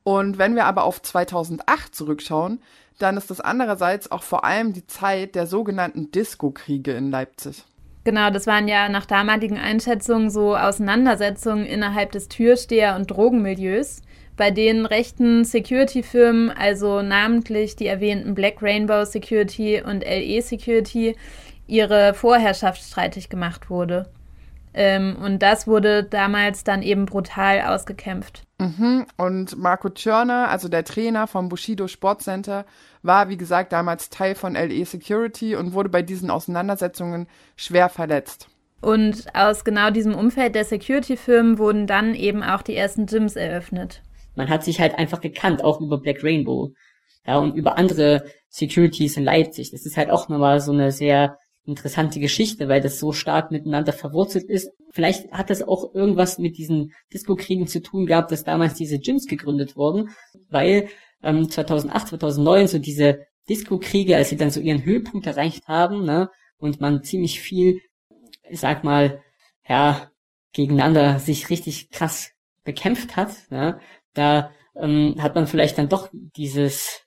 [0.02, 2.60] Und wenn wir aber auf 2008 zurückschauen,
[2.98, 7.64] dann ist das andererseits auch vor allem die Zeit der sogenannten Disco-Kriege in Leipzig.
[8.04, 14.02] Genau, das waren ja nach damaligen Einschätzungen so Auseinandersetzungen innerhalb des Türsteher- und Drogenmilieus,
[14.36, 21.16] bei denen rechten Security-Firmen, also namentlich die erwähnten Black Rainbow Security und LE Security,
[21.66, 24.10] ihre Vorherrschaft streitig gemacht wurde.
[24.74, 28.42] Ähm, und das wurde damals dann eben brutal ausgekämpft.
[28.58, 29.06] Mhm.
[29.16, 32.66] Und Marco Tschörner, also der Trainer vom Bushido Sportcenter,
[33.02, 38.48] war, wie gesagt, damals Teil von LE Security und wurde bei diesen Auseinandersetzungen schwer verletzt.
[38.80, 44.02] Und aus genau diesem Umfeld der Security-Firmen wurden dann eben auch die ersten Gyms eröffnet.
[44.34, 46.72] Man hat sich halt einfach gekannt, auch über Black Rainbow.
[47.26, 49.70] Ja, und über andere Securities in Leipzig.
[49.70, 53.92] Das ist halt auch nochmal so eine sehr interessante Geschichte, weil das so stark miteinander
[53.92, 54.70] verwurzelt ist.
[54.90, 59.26] Vielleicht hat das auch irgendwas mit diesen Disco-Kriegen zu tun gehabt, dass damals diese Gyms
[59.26, 60.10] gegründet wurden,
[60.50, 60.88] weil
[61.22, 66.30] ähm, 2008, 2009 so diese Disco-Kriege, als sie dann so ihren Höhepunkt erreicht haben, ne,
[66.58, 67.80] und man ziemlich viel,
[68.48, 69.22] ich sag mal,
[69.66, 70.10] ja,
[70.52, 72.30] gegeneinander sich richtig krass
[72.62, 73.80] bekämpft hat, ne,
[74.12, 77.03] da ähm, hat man vielleicht dann doch dieses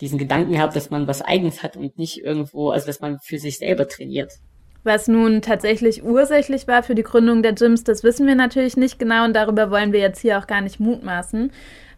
[0.00, 3.38] diesen Gedanken gehabt, dass man was Eigenes hat und nicht irgendwo, also dass man für
[3.38, 4.32] sich selber trainiert.
[4.82, 8.98] Was nun tatsächlich ursächlich war für die Gründung der Gyms, das wissen wir natürlich nicht
[8.98, 11.52] genau und darüber wollen wir jetzt hier auch gar nicht mutmaßen.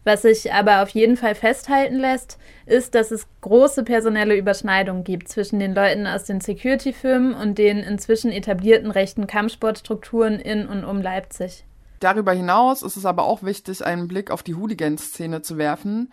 [0.05, 5.29] Was sich aber auf jeden Fall festhalten lässt, ist, dass es große personelle Überschneidungen gibt
[5.29, 11.01] zwischen den Leuten aus den Security-Firmen und den inzwischen etablierten rechten Kampfsportstrukturen in und um
[11.01, 11.65] Leipzig.
[12.01, 16.12] Darüber hinaus ist es aber auch wichtig, einen Blick auf die Hooligan-Szene zu werfen.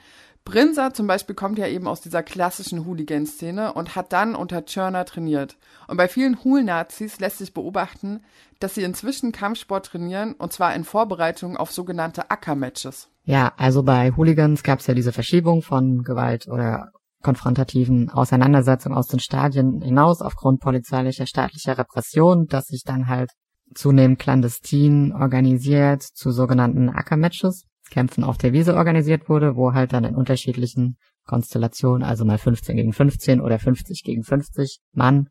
[0.50, 5.06] Brinser zum Beispiel kommt ja eben aus dieser klassischen Hooligan-Szene und hat dann unter Turner
[5.06, 5.58] trainiert.
[5.88, 8.22] Und bei vielen Hool-Nazis lässt sich beobachten,
[8.60, 13.10] dass sie inzwischen Kampfsport trainieren und zwar in Vorbereitung auf sogenannte Acker-Matches.
[13.26, 19.06] Ja, also bei Hooligans gab es ja diese Verschiebung von Gewalt oder konfrontativen Auseinandersetzungen aus
[19.06, 23.30] den Stadien hinaus aufgrund polizeilicher staatlicher Repression, dass sich dann halt
[23.76, 27.66] zunehmend clandestin organisiert zu sogenannten Acker-Matches.
[27.90, 32.76] Kämpfen auf der Wiese organisiert wurde, wo halt dann in unterschiedlichen Konstellationen, also mal 15
[32.76, 35.30] gegen 15 oder 50 gegen 50 Mann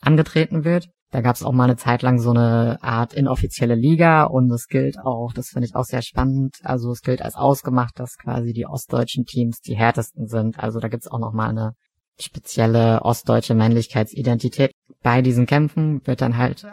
[0.00, 0.88] angetreten wird.
[1.10, 4.66] Da gab es auch mal eine Zeit lang so eine Art inoffizielle Liga und es
[4.66, 8.52] gilt auch, das finde ich auch sehr spannend, also es gilt als ausgemacht, dass quasi
[8.52, 10.58] die ostdeutschen Teams die härtesten sind.
[10.58, 11.74] Also da gibt's auch noch eine
[12.20, 14.72] spezielle ostdeutsche Männlichkeitsidentität.
[15.02, 16.66] Bei diesen Kämpfen wird dann halt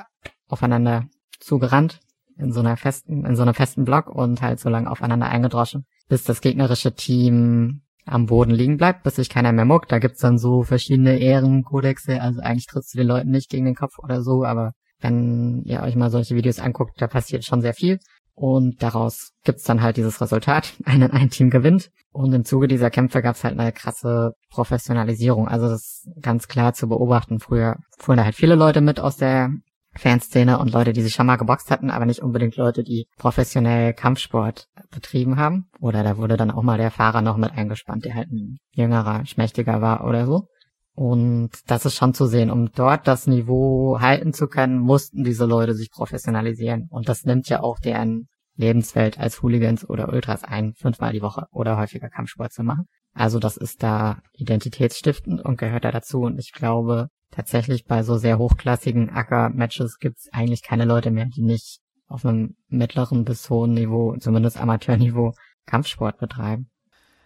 [0.48, 1.06] aufeinander
[1.40, 2.00] zugerannt
[2.42, 5.86] in so einer festen, in so einem festen Block und halt so lange aufeinander eingedroschen,
[6.10, 9.92] bis das gegnerische Team am Boden liegen bleibt, bis sich keiner mehr muckt.
[9.92, 13.76] Da gibt's dann so verschiedene Ehrenkodexe, also eigentlich trittst du den Leuten nicht gegen den
[13.76, 17.74] Kopf oder so, aber wenn ihr euch mal solche Videos anguckt, da passiert schon sehr
[17.74, 18.00] viel.
[18.34, 20.74] Und daraus gibt's dann halt dieses Resultat.
[20.86, 21.92] Ein, ein Team gewinnt.
[22.12, 25.48] Und im Zuge dieser Kämpfe gab's halt eine krasse Professionalisierung.
[25.48, 27.40] Also das ist ganz klar zu beobachten.
[27.40, 29.52] Früher fuhren da halt viele Leute mit aus der
[29.96, 33.94] Fanszene und Leute, die sich schon mal geboxt hatten, aber nicht unbedingt Leute, die professionell
[33.94, 35.70] Kampfsport betrieben haben.
[35.80, 39.26] Oder da wurde dann auch mal der Fahrer noch mit eingespannt, der halt ein jüngerer,
[39.26, 40.48] schmächtiger war oder so.
[40.94, 42.52] Und das ist schon zu sehen.
[42.52, 46.88] Um dort das Niveau halten zu können, mussten diese Leute sich professionalisieren.
[46.90, 51.46] Und das nimmt ja auch deren Lebenswelt als Hooligans oder Ultras ein, fünfmal die Woche
[51.52, 52.86] oder häufiger Kampfsport zu machen.
[53.14, 56.22] Also das ist da identitätsstiftend und gehört da dazu.
[56.22, 61.26] Und ich glaube, tatsächlich bei so sehr hochklassigen Acker-Matches gibt es eigentlich keine Leute mehr,
[61.26, 65.34] die nicht auf einem mittleren bis hohen Niveau, zumindest Amateurniveau,
[65.66, 66.70] Kampfsport betreiben.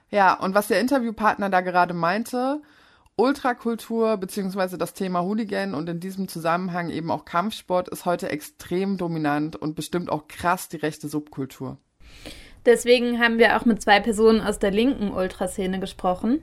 [0.09, 2.61] Ja, und was der Interviewpartner da gerade meinte,
[3.17, 8.97] Ultrakultur beziehungsweise das Thema Hooligan und in diesem Zusammenhang eben auch Kampfsport ist heute extrem
[8.97, 11.77] dominant und bestimmt auch krass die rechte Subkultur.
[12.65, 16.41] Deswegen haben wir auch mit zwei Personen aus der linken Ultraszene gesprochen.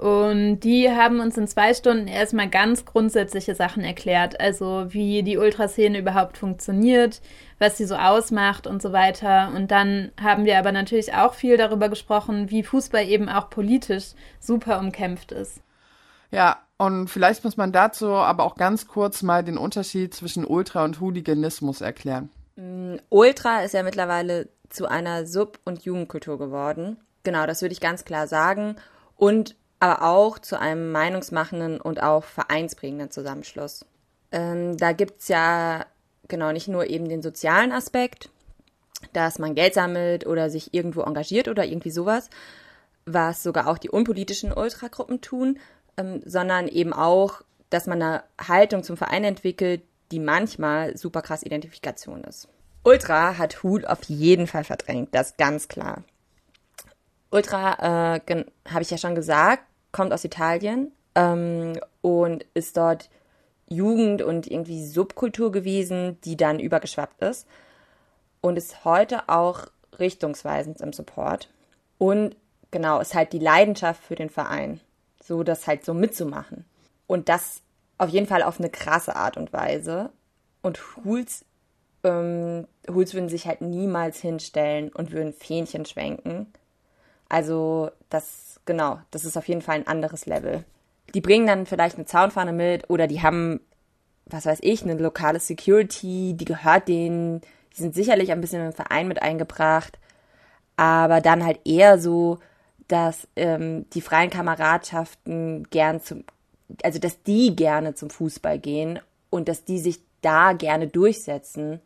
[0.00, 4.40] Und die haben uns in zwei Stunden erstmal ganz grundsätzliche Sachen erklärt.
[4.40, 7.20] Also wie die Ultraszene überhaupt funktioniert,
[7.58, 9.52] was sie so ausmacht und so weiter.
[9.54, 14.12] Und dann haben wir aber natürlich auch viel darüber gesprochen, wie Fußball eben auch politisch
[14.38, 15.60] super umkämpft ist.
[16.30, 20.82] Ja, und vielleicht muss man dazu aber auch ganz kurz mal den Unterschied zwischen Ultra
[20.82, 22.30] und Hooliganismus erklären.
[22.56, 26.96] Mm, Ultra ist ja mittlerweile zu einer Sub- und Jugendkultur geworden.
[27.22, 28.76] Genau, das würde ich ganz klar sagen.
[29.16, 33.84] Und aber auch zu einem meinungsmachenden und auch vereinsprägenden Zusammenschluss.
[34.30, 35.86] Ähm, da gibt's ja
[36.28, 38.30] genau nicht nur eben den sozialen Aspekt,
[39.12, 42.28] dass man Geld sammelt oder sich irgendwo engagiert oder irgendwie sowas,
[43.06, 45.58] was sogar auch die unpolitischen Ultragruppen tun,
[45.96, 51.42] ähm, sondern eben auch, dass man eine Haltung zum Verein entwickelt, die manchmal super krass
[51.42, 52.48] Identifikation ist.
[52.82, 56.02] Ultra hat Hul auf jeden Fall verdrängt, das ganz klar.
[57.30, 63.10] Ultra, äh, habe ich ja schon gesagt, kommt aus Italien ähm, und ist dort
[63.68, 67.46] Jugend und irgendwie Subkultur gewesen, die dann übergeschwappt ist
[68.40, 69.66] und ist heute auch
[69.98, 71.48] richtungsweisend im Support.
[71.98, 72.36] Und
[72.70, 74.80] genau, ist halt die Leidenschaft für den Verein,
[75.22, 76.64] so das halt so mitzumachen.
[77.06, 77.62] Und das
[77.98, 80.10] auf jeden Fall auf eine krasse Art und Weise.
[80.62, 81.44] Und Huls,
[82.02, 86.52] ähm, Huls würden sich halt niemals hinstellen und würden Fähnchen schwenken.
[87.28, 90.64] Also das genau, das ist auf jeden Fall ein anderes Level.
[91.12, 93.58] Die bringen dann vielleicht eine Zaunfahne mit oder die haben,
[94.26, 98.72] was weiß ich, eine lokale Security, die gehört denen, die sind sicherlich ein bisschen im
[98.72, 99.98] Verein mit eingebracht,
[100.76, 102.38] aber dann halt eher so,
[102.86, 106.22] dass ähm, die freien Kameradschaften gern zum,
[106.84, 111.80] also dass die gerne zum Fußball gehen und dass die sich da gerne durchsetzen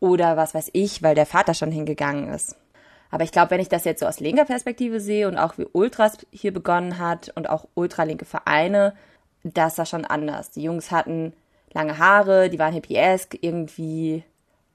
[0.00, 2.56] oder was weiß ich, weil der Vater schon hingegangen ist.
[3.10, 5.66] Aber ich glaube, wenn ich das jetzt so aus linker Perspektive sehe und auch wie
[5.72, 8.94] Ultras hier begonnen hat und auch ultralinke Vereine,
[9.44, 10.50] das war schon anders.
[10.50, 11.32] Die Jungs hatten
[11.72, 14.24] lange Haare, die waren hippiesk, irgendwie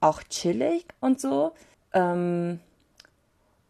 [0.00, 1.52] auch chillig und so.
[1.92, 2.60] Ähm,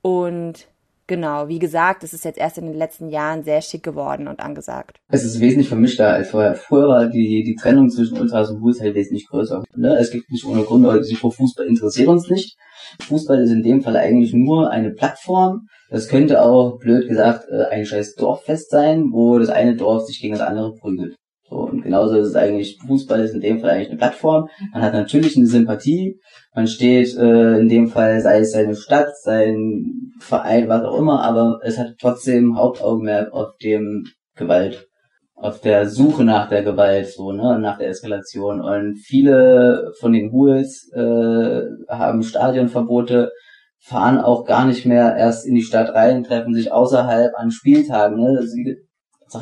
[0.03, 0.66] und
[1.07, 4.40] Genau, wie gesagt, es ist jetzt erst in den letzten Jahren sehr schick geworden und
[4.40, 4.97] angesagt.
[5.11, 6.55] Es ist wesentlich vermischter als vorher.
[6.55, 9.64] Vorher war die, die Trennung zwischen Ultras und Bulls wesentlich größer.
[9.77, 9.97] Ne?
[9.99, 12.57] Es gibt nicht ohne Grund Leute, sich vor Fußball interessieren uns nicht.
[13.03, 15.67] Fußball ist in dem Fall eigentlich nur eine Plattform.
[15.90, 20.21] Das könnte auch, blöd gesagt, äh, ein scheiß Dorffest sein, wo das eine Dorf sich
[20.21, 21.17] gegen das andere prügelt.
[21.48, 24.48] So, und genauso ist es eigentlich, Fußball ist in dem Fall eigentlich eine Plattform.
[24.72, 26.18] Man hat natürlich eine Sympathie,
[26.54, 31.22] man steht äh, in dem Fall, sei es seine Stadt, sein Verein, was auch immer,
[31.22, 34.88] aber es hat trotzdem Hauptaugenmerk auf dem Gewalt,
[35.35, 38.62] auf der Suche nach der Gewalt, so, ne, nach der Eskalation.
[38.62, 43.33] Und viele von den Hools äh, haben Stadionverbote,
[43.80, 48.16] fahren auch gar nicht mehr erst in die Stadt rein, treffen sich außerhalb an Spieltagen,
[48.16, 48.35] ne.
[48.35, 48.46] Das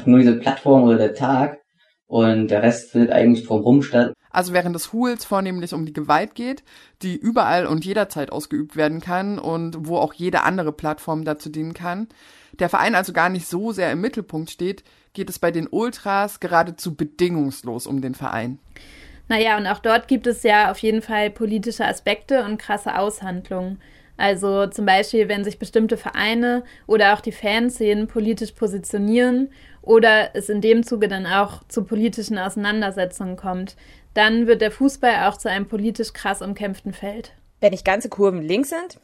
[0.00, 1.61] ist nur diese Plattform oder der Tag
[2.06, 4.14] und der Rest findet eigentlich drumherum statt.
[4.30, 6.62] Also während des Hools vornehmlich um die Gewalt geht,
[7.02, 11.74] die überall und jederzeit ausgeübt werden kann und wo auch jede andere Plattform dazu dienen
[11.74, 12.08] kann,
[12.58, 16.40] der Verein also gar nicht so sehr im Mittelpunkt steht, geht es bei den Ultras
[16.40, 18.58] geradezu bedingungslos um den Verein.
[19.28, 23.80] Naja, und auch dort gibt es ja auf jeden Fall politische Aspekte und krasse Aushandlungen.
[24.16, 29.50] Also zum Beispiel, wenn sich bestimmte Vereine oder auch die Fanszenen politisch positionieren
[29.82, 33.76] oder es in dem Zuge dann auch zu politischen Auseinandersetzungen kommt,
[34.14, 37.32] dann wird der Fußball auch zu einem politisch krass umkämpften Feld.
[37.60, 38.98] Wenn nicht ganze Kurven links sind,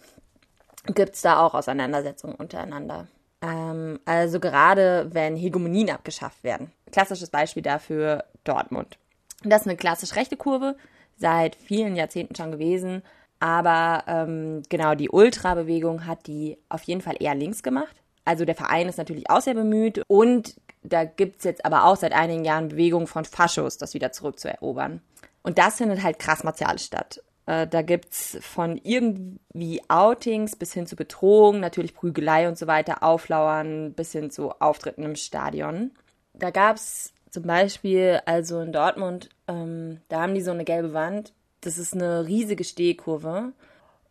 [0.94, 3.06] gibt es da auch Auseinandersetzungen untereinander.
[3.42, 6.72] Ähm, also gerade wenn Hegemonien abgeschafft werden.
[6.90, 8.98] Klassisches Beispiel dafür Dortmund.
[9.44, 10.76] Das ist eine klassisch rechte Kurve,
[11.16, 13.02] seit vielen Jahrzehnten schon gewesen.
[13.40, 18.02] Aber ähm, genau, die Ultra-Bewegung hat die auf jeden Fall eher links gemacht.
[18.24, 20.02] Also der Verein ist natürlich auch sehr bemüht.
[20.08, 25.02] Und da gibt's jetzt aber auch seit einigen Jahren Bewegungen von Faschos, das wieder zurückzuerobern.
[25.42, 27.22] Und das findet halt krass martialisch statt.
[27.46, 33.02] Äh, da gibt's von irgendwie Outings bis hin zu Bedrohung, natürlich Prügelei und so weiter,
[33.02, 35.92] Auflauern bis hin zu Auftritten im Stadion.
[36.34, 41.32] Da gab's zum Beispiel, also in Dortmund, ähm, da haben die so eine gelbe Wand.
[41.60, 43.52] Das ist eine riesige Stehkurve.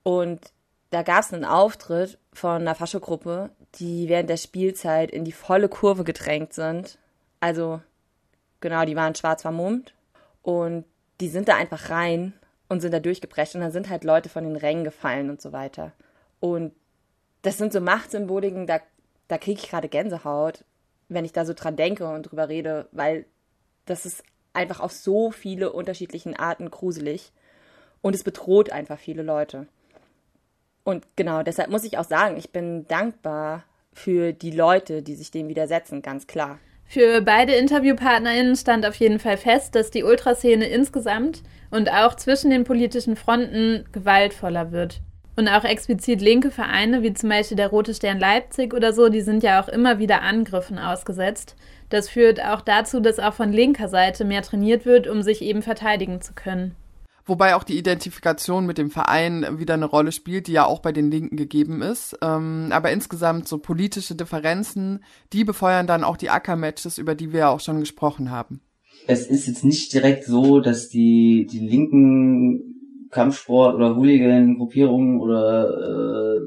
[0.03, 0.51] Und
[0.89, 6.03] da gab's einen Auftritt von einer Faschogruppe, die während der Spielzeit in die volle Kurve
[6.03, 6.99] gedrängt sind.
[7.39, 7.81] Also,
[8.61, 9.93] genau, die waren schwarz vermummt.
[10.43, 10.85] Und
[11.19, 12.33] die sind da einfach rein
[12.69, 15.51] und sind da durchgebrecht und dann sind halt Leute von den Rängen gefallen und so
[15.51, 15.93] weiter.
[16.39, 16.73] Und
[17.41, 18.79] das sind so Machtsymboliken, da,
[19.27, 20.63] da kriege ich gerade Gänsehaut,
[21.09, 23.25] wenn ich da so dran denke und drüber rede, weil
[23.85, 24.23] das ist
[24.53, 27.31] einfach auf so viele unterschiedlichen Arten gruselig
[28.01, 29.67] und es bedroht einfach viele Leute.
[30.87, 35.31] Und genau, deshalb muss ich auch sagen, ich bin dankbar für die Leute, die sich
[35.31, 36.59] dem widersetzen, ganz klar.
[36.85, 42.51] Für beide InterviewpartnerInnen stand auf jeden Fall fest, dass die Ultraszene insgesamt und auch zwischen
[42.51, 45.01] den politischen Fronten gewaltvoller wird.
[45.35, 49.19] Und auch explizit linke Vereine, wie zum Beispiel der Rote Stern Leipzig oder so, die
[49.19, 51.57] sind ja auch immer wieder Angriffen ausgesetzt.
[51.89, 55.63] Das führt auch dazu, dass auch von linker Seite mehr trainiert wird, um sich eben
[55.63, 56.77] verteidigen zu können.
[57.27, 60.93] Wobei auch die Identifikation mit dem Verein wieder eine Rolle spielt, die ja auch bei
[60.93, 62.17] den Linken gegeben ist.
[62.21, 67.39] Ähm, aber insgesamt so politische Differenzen, die befeuern dann auch die Acker-Matches, über die wir
[67.41, 68.61] ja auch schon gesprochen haben.
[69.07, 76.39] Es ist jetzt nicht direkt so, dass die, die linken Kampfsport- oder Hooligan-Gruppierungen oder äh,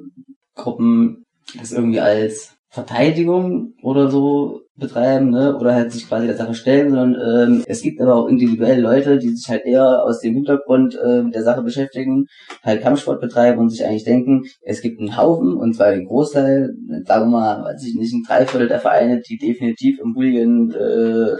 [0.55, 1.27] Gruppen
[1.59, 6.91] das irgendwie als Verteidigung oder so betreiben, ne, oder halt sich quasi der Sache stellen,
[6.91, 10.95] sondern ähm, es gibt aber auch individuell Leute, die sich halt eher aus dem Hintergrund
[10.95, 12.27] äh, der Sache beschäftigen,
[12.63, 16.71] halt Kampfsport betreiben und sich eigentlich denken, es gibt einen Haufen, und zwar den Großteil,
[17.07, 21.37] sagen wir mal, weiß ich nicht, ein Dreiviertel der Vereine, die definitiv im Hooligan äh,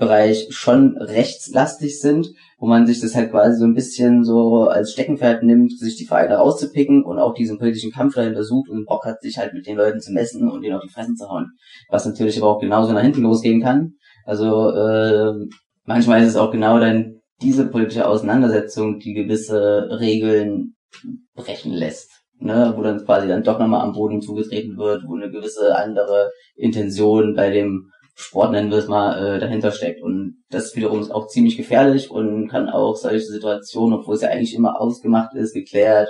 [0.00, 4.92] Bereich schon rechtslastig sind, wo man sich das halt quasi so ein bisschen so als
[4.92, 9.04] Steckenpferd nimmt, sich die Vereine rauszupicken und auch diesen politischen Kampf dahinter sucht und Bock
[9.04, 11.48] hat, sich halt mit den Leuten zu messen und denen auf die Fressen zu hauen.
[11.90, 13.92] Was natürlich aber auch genauso nach hinten losgehen kann.
[14.24, 15.34] Also äh,
[15.84, 20.76] manchmal ist es auch genau dann diese politische Auseinandersetzung, die gewisse Regeln
[21.34, 22.10] brechen lässt.
[22.42, 26.30] Ne, wo dann quasi dann doch nochmal am Boden zugetreten wird, wo eine gewisse andere
[26.56, 30.02] Intention bei dem Sport nennen wir es mal, äh, dahinter steckt.
[30.02, 34.28] Und das wiederum ist auch ziemlich gefährlich und kann auch solche Situationen, obwohl es ja
[34.28, 36.08] eigentlich immer ausgemacht ist, geklärt,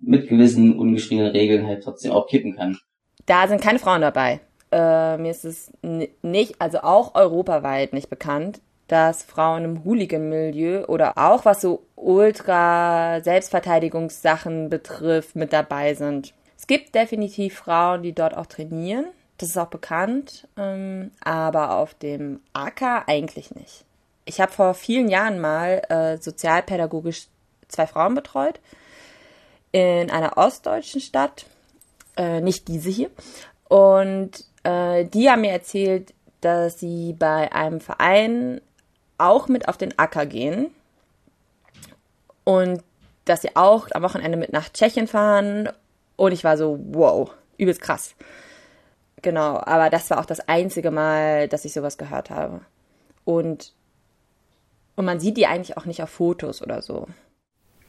[0.00, 2.78] mit gewissen ungeschriebenen Regeln halt trotzdem auch kippen kann.
[3.26, 4.40] Da sind keine Frauen dabei.
[4.72, 5.70] Äh, mir ist es
[6.22, 14.68] nicht, also auch europaweit nicht bekannt, dass Frauen im Hooligan-Milieu oder auch was so Ultra-Selbstverteidigungssachen
[14.68, 16.34] betrifft, mit dabei sind.
[16.56, 19.04] Es gibt definitiv Frauen, die dort auch trainieren.
[19.38, 23.84] Das ist auch bekannt, ähm, aber auf dem AK eigentlich nicht.
[24.24, 27.26] Ich habe vor vielen Jahren mal äh, sozialpädagogisch
[27.68, 28.60] zwei Frauen betreut
[29.72, 31.46] in einer ostdeutschen Stadt,
[32.16, 33.10] äh, nicht diese hier.
[33.68, 38.60] Und äh, die haben mir erzählt, dass sie bei einem Verein
[39.18, 40.70] auch mit auf den Acker gehen
[42.44, 42.84] und
[43.24, 45.70] dass sie auch am Wochenende mit nach Tschechien fahren.
[46.16, 48.14] Und ich war so, wow, übelst krass.
[49.24, 52.60] Genau, aber das war auch das einzige Mal, dass ich sowas gehört habe.
[53.24, 53.72] Und,
[54.96, 57.06] und man sieht die eigentlich auch nicht auf Fotos oder so.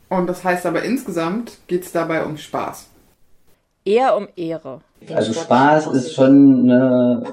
[0.07, 2.87] Und das heißt aber insgesamt geht es dabei um Spaß.
[3.83, 4.79] Eher um Ehre.
[5.13, 7.23] Also Spaß ist schon eine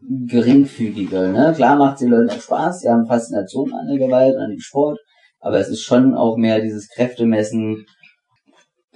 [0.00, 1.28] geringfügige.
[1.28, 1.52] Ne?
[1.54, 4.98] Klar macht sie Leuten auch Spaß, sie haben Faszination an der Gewalt, an dem Sport,
[5.38, 7.86] aber es ist schon auch mehr dieses Kräftemessen,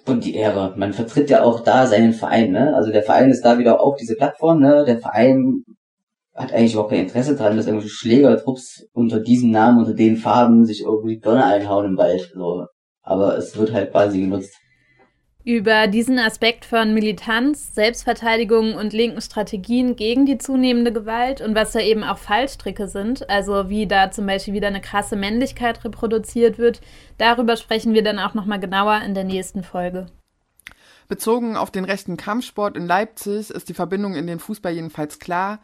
[0.09, 0.75] und die Ehre.
[0.77, 2.75] Man vertritt ja auch da seinen Verein, ne?
[2.75, 4.85] Also der Verein ist da wieder auch diese Plattform, ne?
[4.87, 5.65] Der Verein
[6.35, 10.65] hat eigentlich überhaupt kein Interesse dran, dass irgendwelche Schlägertrupps unter diesem Namen, unter den Farben
[10.65, 12.31] sich irgendwie Donner einhauen im Wald.
[12.35, 12.67] So.
[13.03, 14.55] Aber es wird halt quasi genutzt.
[15.49, 21.73] Über diesen Aspekt von Militanz, Selbstverteidigung und linken Strategien gegen die zunehmende Gewalt und was
[21.73, 26.59] da eben auch Fallstricke sind, also wie da zum Beispiel wieder eine krasse Männlichkeit reproduziert
[26.59, 26.83] wird,
[27.17, 30.09] darüber sprechen wir dann auch nochmal genauer in der nächsten Folge.
[31.09, 35.61] Bezogen auf den rechten Kampfsport in Leipzig ist die Verbindung in den Fußball jedenfalls klar.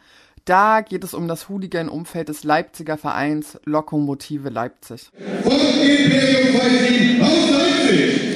[0.47, 5.11] Da geht es um das Hooligan-Umfeld des Leipziger Vereins Lokomotive Leipzig.
[5.45, 8.35] Imperium Fighting aus Leipzig,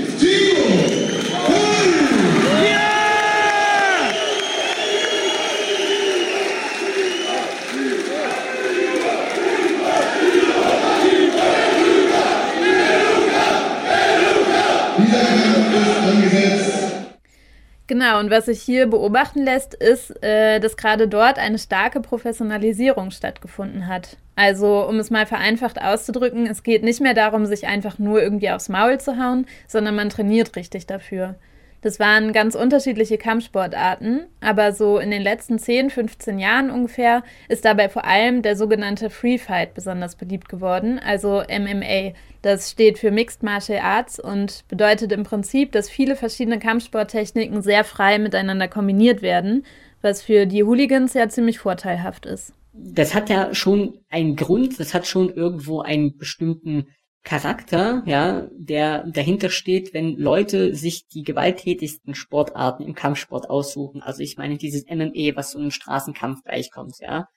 [17.88, 23.10] Genau, und was sich hier beobachten lässt, ist, äh, dass gerade dort eine starke Professionalisierung
[23.10, 24.18] stattgefunden hat.
[24.36, 28.50] Also, um es mal vereinfacht auszudrücken, es geht nicht mehr darum, sich einfach nur irgendwie
[28.50, 31.36] aufs Maul zu hauen, sondern man trainiert richtig dafür.
[31.80, 37.64] Das waren ganz unterschiedliche Kampfsportarten, aber so in den letzten 10, 15 Jahren ungefähr ist
[37.64, 42.14] dabei vor allem der sogenannte Free Fight besonders beliebt geworden, also MMA.
[42.42, 47.84] Das steht für Mixed Martial Arts und bedeutet im Prinzip, dass viele verschiedene Kampfsporttechniken sehr
[47.84, 49.64] frei miteinander kombiniert werden,
[50.02, 52.52] was für die Hooligans ja ziemlich vorteilhaft ist.
[52.72, 56.86] Das hat ja schon einen Grund, das hat schon irgendwo einen bestimmten
[57.28, 64.00] Charakter, ja, der dahinter steht, wenn Leute sich die gewalttätigsten Sportarten im Kampfsport aussuchen.
[64.00, 67.28] Also ich meine dieses MMA, was so einem Straßenkampf gleichkommt, ja.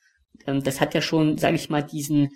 [0.47, 2.29] Ähm, das hat ja schon, sage ich mal, diesen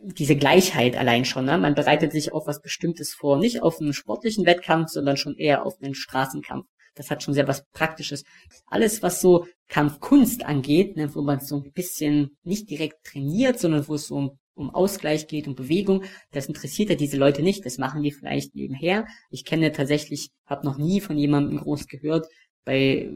[0.00, 1.44] diese Gleichheit allein schon.
[1.44, 1.56] Ne?
[1.56, 5.64] Man bereitet sich auf was Bestimmtes vor, nicht auf einen sportlichen Wettkampf, sondern schon eher
[5.64, 6.66] auf einen Straßenkampf.
[6.96, 8.24] Das hat schon sehr was Praktisches.
[8.66, 13.86] Alles, was so Kampfkunst angeht, ne, wo man so ein bisschen nicht direkt trainiert, sondern
[13.86, 17.66] wo es so um Ausgleich geht, um Bewegung, das interessiert ja diese Leute nicht.
[17.66, 19.06] Das machen die vielleicht nebenher.
[19.30, 22.26] Ich kenne tatsächlich, habe noch nie von jemandem groß gehört,
[22.64, 23.10] bei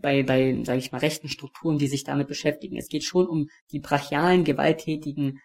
[0.00, 2.76] bei, bei, sage ich mal, rechten Strukturen, die sich damit beschäftigen.
[2.76, 5.40] Es geht schon um die brachialen, gewalttätigen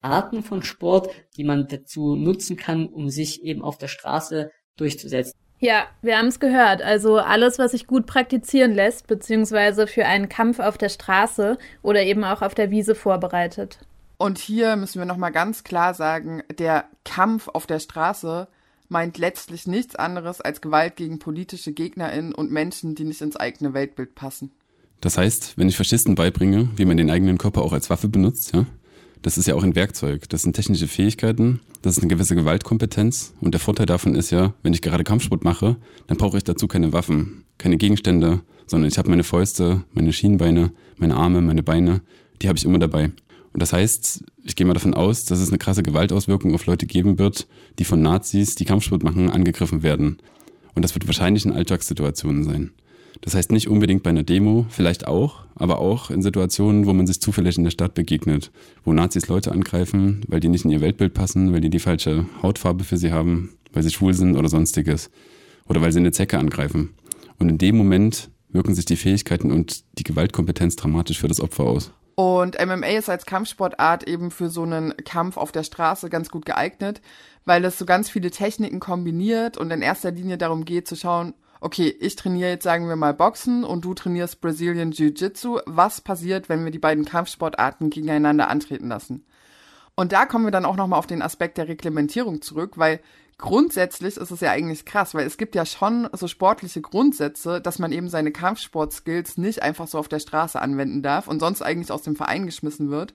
[0.00, 5.38] Arten von Sport, die man dazu nutzen kann, um sich eben auf der Straße durchzusetzen.
[5.60, 6.82] Ja, wir haben es gehört.
[6.82, 12.02] Also alles, was sich gut praktizieren lässt, beziehungsweise für einen Kampf auf der Straße oder
[12.02, 13.78] eben auch auf der Wiese vorbereitet.
[14.16, 18.48] Und hier müssen wir nochmal ganz klar sagen, der Kampf auf der Straße
[18.88, 23.74] meint letztlich nichts anderes als Gewalt gegen politische GegnerInnen und Menschen, die nicht ins eigene
[23.74, 24.52] Weltbild passen.
[25.00, 28.54] Das heißt, wenn ich Faschisten beibringe, wie man den eigenen Körper auch als Waffe benutzt,
[28.54, 28.66] ja,
[29.22, 30.28] das ist ja auch ein Werkzeug.
[30.28, 33.32] Das sind technische Fähigkeiten, das ist eine gewisse Gewaltkompetenz.
[33.40, 36.68] Und der Vorteil davon ist ja, wenn ich gerade Kampfsport mache, dann brauche ich dazu
[36.68, 42.02] keine Waffen, keine Gegenstände, sondern ich habe meine Fäuste, meine Schienbeine, meine Arme, meine Beine,
[42.42, 43.10] die habe ich immer dabei.
[43.54, 46.86] Und das heißt, ich gehe mal davon aus, dass es eine krasse Gewaltauswirkung auf Leute
[46.86, 47.46] geben wird,
[47.78, 50.18] die von Nazis, die Kampfsport machen, angegriffen werden.
[50.74, 52.72] Und das wird wahrscheinlich in Alltagssituationen sein.
[53.20, 57.06] Das heißt nicht unbedingt bei einer Demo, vielleicht auch, aber auch in Situationen, wo man
[57.06, 58.50] sich zufällig in der Stadt begegnet,
[58.84, 62.26] wo Nazis Leute angreifen, weil die nicht in ihr Weltbild passen, weil die die falsche
[62.42, 65.10] Hautfarbe für sie haben, weil sie schwul sind oder sonstiges.
[65.68, 66.90] Oder weil sie eine Zecke angreifen.
[67.38, 71.64] Und in dem Moment wirken sich die Fähigkeiten und die Gewaltkompetenz dramatisch für das Opfer
[71.64, 71.92] aus.
[72.14, 76.46] Und MMA ist als Kampfsportart eben für so einen Kampf auf der Straße ganz gut
[76.46, 77.00] geeignet,
[77.44, 81.34] weil es so ganz viele Techniken kombiniert und in erster Linie darum geht zu schauen,
[81.60, 85.60] okay, ich trainiere jetzt sagen wir mal Boxen und du trainierst Brazilian Jiu-Jitsu.
[85.66, 89.24] Was passiert, wenn wir die beiden Kampfsportarten gegeneinander antreten lassen?
[89.96, 93.00] Und da kommen wir dann auch nochmal auf den Aspekt der Reglementierung zurück, weil
[93.38, 97.78] grundsätzlich ist es ja eigentlich krass, weil es gibt ja schon so sportliche Grundsätze, dass
[97.78, 101.92] man eben seine Kampfsportskills nicht einfach so auf der Straße anwenden darf und sonst eigentlich
[101.92, 103.14] aus dem Verein geschmissen wird.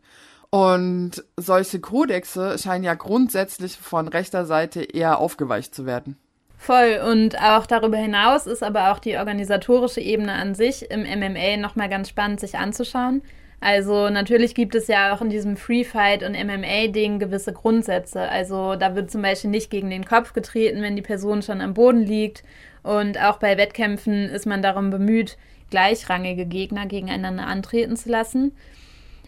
[0.51, 6.17] Und solche Kodexe scheinen ja grundsätzlich von rechter Seite eher aufgeweicht zu werden.
[6.57, 6.99] Voll.
[7.09, 11.88] Und auch darüber hinaus ist aber auch die organisatorische Ebene an sich im MMA nochmal
[11.88, 13.22] ganz spannend sich anzuschauen.
[13.62, 18.22] Also natürlich gibt es ja auch in diesem Free Fight und MMA-Ding gewisse Grundsätze.
[18.22, 21.74] Also da wird zum Beispiel nicht gegen den Kopf getreten, wenn die Person schon am
[21.74, 22.43] Boden liegt.
[22.84, 25.38] Und auch bei Wettkämpfen ist man darum bemüht,
[25.70, 28.53] gleichrangige Gegner gegeneinander antreten zu lassen.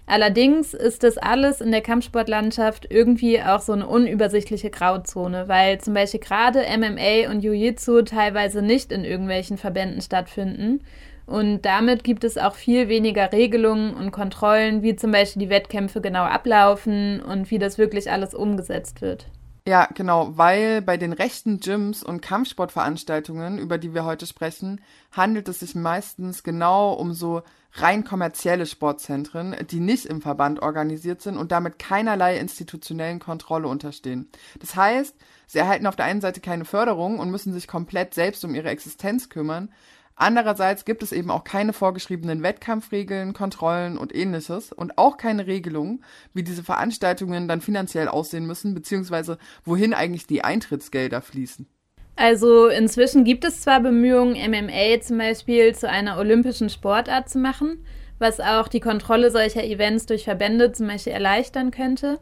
[0.08, 5.94] Allerdings ist das alles in der Kampfsportlandschaft irgendwie auch so eine unübersichtliche Grauzone, weil zum
[5.94, 10.82] Beispiel gerade MMA und Jiu-Jitsu teilweise nicht in irgendwelchen Verbänden stattfinden
[11.26, 16.02] und damit gibt es auch viel weniger Regelungen und Kontrollen, wie zum Beispiel die Wettkämpfe
[16.02, 19.28] genau ablaufen und wie das wirklich alles umgesetzt wird.
[19.68, 25.48] Ja, genau, weil bei den rechten Gyms und Kampfsportveranstaltungen, über die wir heute sprechen, handelt
[25.50, 27.44] es sich meistens genau um so
[27.74, 34.30] rein kommerzielle Sportzentren, die nicht im Verband organisiert sind und damit keinerlei institutionellen Kontrolle unterstehen.
[34.60, 35.16] Das heißt,
[35.46, 38.70] sie erhalten auf der einen Seite keine Förderung und müssen sich komplett selbst um ihre
[38.70, 39.70] Existenz kümmern,
[40.16, 46.04] Andererseits gibt es eben auch keine vorgeschriebenen Wettkampfregeln, Kontrollen und ähnliches und auch keine Regelung,
[46.34, 51.68] wie diese Veranstaltungen dann finanziell aussehen müssen, beziehungsweise wohin eigentlich die Eintrittsgelder fließen.
[52.16, 57.84] Also inzwischen gibt es zwar Bemühungen, MMA zum Beispiel zu einer olympischen Sportart zu machen,
[58.20, 62.20] was auch die Kontrolle solcher Events durch Verbände zum Beispiel erleichtern könnte.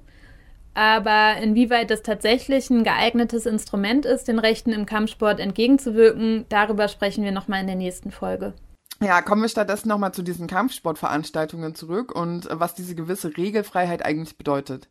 [0.80, 7.26] Aber inwieweit das tatsächlich ein geeignetes Instrument ist, den Rechten im Kampfsport entgegenzuwirken, darüber sprechen
[7.26, 8.54] wir nochmal in der nächsten Folge.
[9.02, 14.38] Ja, kommen wir stattdessen nochmal zu diesen Kampfsportveranstaltungen zurück und was diese gewisse Regelfreiheit eigentlich
[14.38, 14.88] bedeutet.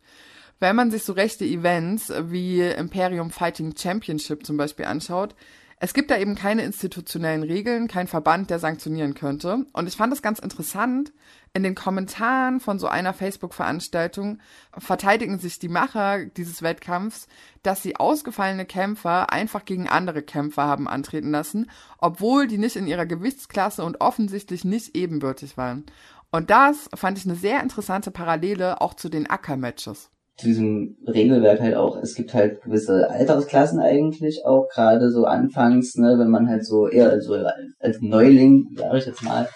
[0.60, 5.34] Wenn man sich so rechte Events wie Imperium Fighting Championship zum Beispiel anschaut,
[5.80, 9.64] es gibt da eben keine institutionellen Regeln, kein Verband, der sanktionieren könnte.
[9.72, 11.12] Und ich fand es ganz interessant,
[11.58, 14.38] in den Kommentaren von so einer Facebook-Veranstaltung
[14.78, 17.26] verteidigen sich die Macher dieses Wettkampfs,
[17.64, 22.86] dass sie ausgefallene Kämpfer einfach gegen andere Kämpfer haben antreten lassen, obwohl die nicht in
[22.86, 25.84] ihrer Gewichtsklasse und offensichtlich nicht ebenbürtig waren.
[26.30, 31.60] Und das fand ich eine sehr interessante Parallele auch zu den Acker-Matches zu diesem Regelwerk
[31.60, 36.48] halt auch, es gibt halt gewisse Altersklassen eigentlich auch, gerade so anfangs, ne, wenn man
[36.48, 37.34] halt so eher so
[37.80, 39.48] als Neuling, sage ich jetzt mal,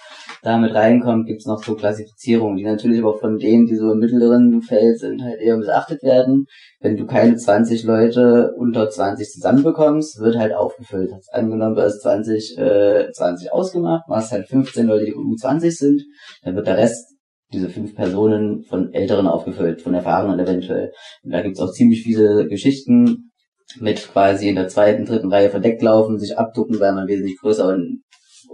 [0.42, 4.60] damit reinkommt, gibt's noch so Klassifizierungen, die natürlich aber von denen, die so im mittleren
[4.60, 6.46] Feld sind, halt eher missachtet werden.
[6.80, 11.12] Wenn du keine 20 Leute unter 20 zusammenbekommst, wird halt aufgefüllt.
[11.14, 16.02] Hast angenommen, du hast 20, äh, 20 ausgemacht, machst halt 15 Leute, die U20 sind,
[16.42, 17.14] dann wird der Rest
[17.52, 20.90] diese fünf Personen von Älteren aufgefüllt, von Erfahrenen eventuell.
[21.22, 23.30] Und da gibt's auch ziemlich viele Geschichten
[23.78, 27.68] mit quasi in der zweiten, dritten Reihe verdeckt laufen, sich abducken, weil man wesentlich größer
[27.68, 28.02] und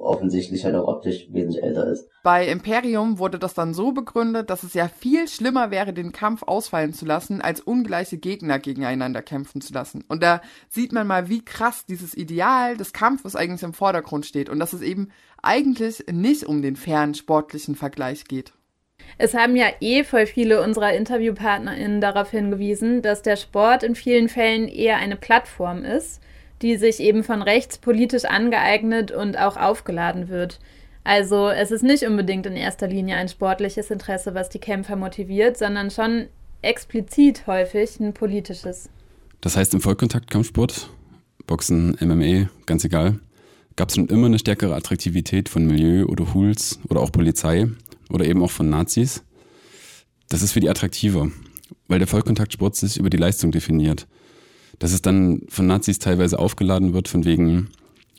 [0.00, 2.08] offensichtlich halt auch optisch wesentlich älter ist.
[2.22, 6.42] Bei Imperium wurde das dann so begründet, dass es ja viel schlimmer wäre, den Kampf
[6.42, 10.04] ausfallen zu lassen, als ungleiche Gegner gegeneinander kämpfen zu lassen.
[10.08, 14.48] Und da sieht man mal, wie krass dieses Ideal des Kampfes eigentlich im Vordergrund steht
[14.48, 15.10] und dass es eben
[15.42, 18.52] eigentlich nicht um den fairen sportlichen Vergleich geht.
[19.16, 24.28] Es haben ja eh voll viele unserer InterviewpartnerInnen darauf hingewiesen, dass der Sport in vielen
[24.28, 26.20] Fällen eher eine Plattform ist,
[26.62, 30.58] die sich eben von rechts politisch angeeignet und auch aufgeladen wird.
[31.04, 35.56] Also es ist nicht unbedingt in erster Linie ein sportliches Interesse, was die Kämpfer motiviert,
[35.56, 36.26] sondern schon
[36.62, 38.90] explizit häufig ein politisches.
[39.40, 40.90] Das heißt, im Vollkontakt-Kampfsport,
[41.46, 43.20] Boxen, MMA, ganz egal,
[43.76, 47.68] gab es schon immer eine stärkere Attraktivität von Milieu oder Hools oder auch Polizei
[48.10, 49.22] oder eben auch von Nazis.
[50.28, 51.30] Das ist für die attraktiver,
[51.86, 54.06] weil der Vollkontaktsport sich über die Leistung definiert.
[54.78, 57.68] Dass es dann von Nazis teilweise aufgeladen wird, von wegen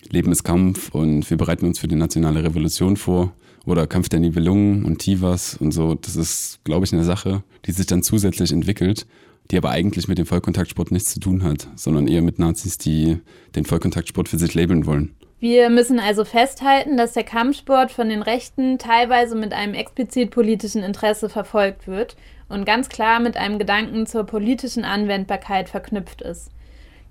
[0.10, 3.34] Leben ist Kampf und wir bereiten uns für die nationale Revolution vor
[3.66, 5.96] oder Kampf der Nibelungen und Tivas und so.
[5.96, 9.06] Das ist, glaube ich, eine Sache, die sich dann zusätzlich entwickelt,
[9.52, 13.18] die aber eigentlich mit dem Vollkontaktsport nichts zu tun hat, sondern eher mit Nazis, die
[13.56, 15.16] den Vollkontaktsport für sich labeln wollen.
[15.40, 20.84] Wir müssen also festhalten, dass der Kampfsport von den Rechten teilweise mit einem explizit politischen
[20.84, 22.18] Interesse verfolgt wird
[22.50, 26.52] und ganz klar mit einem Gedanken zur politischen Anwendbarkeit verknüpft ist.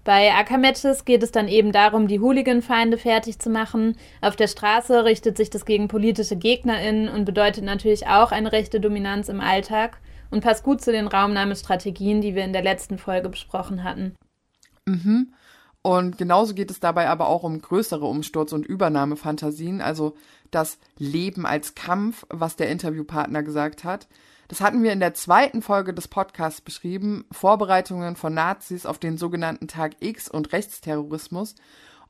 [0.04, 3.96] Bei Ackermatches geht es dann eben darum, die Hooligan-Feinde fertig zu machen.
[4.20, 8.80] Auf der Straße richtet sich das gegen politische GegnerInnen und bedeutet natürlich auch eine rechte
[8.80, 9.98] Dominanz im Alltag
[10.30, 14.14] und passt gut zu den Raumnahmestrategien, die wir in der letzten Folge besprochen hatten.
[14.86, 15.32] Mhm.
[15.88, 20.16] Und genauso geht es dabei aber auch um größere Umsturz- und Übernahmefantasien, also
[20.50, 24.06] das Leben als Kampf, was der Interviewpartner gesagt hat.
[24.48, 29.16] Das hatten wir in der zweiten Folge des Podcasts beschrieben, Vorbereitungen von Nazis auf den
[29.16, 31.54] sogenannten Tag X und Rechtsterrorismus.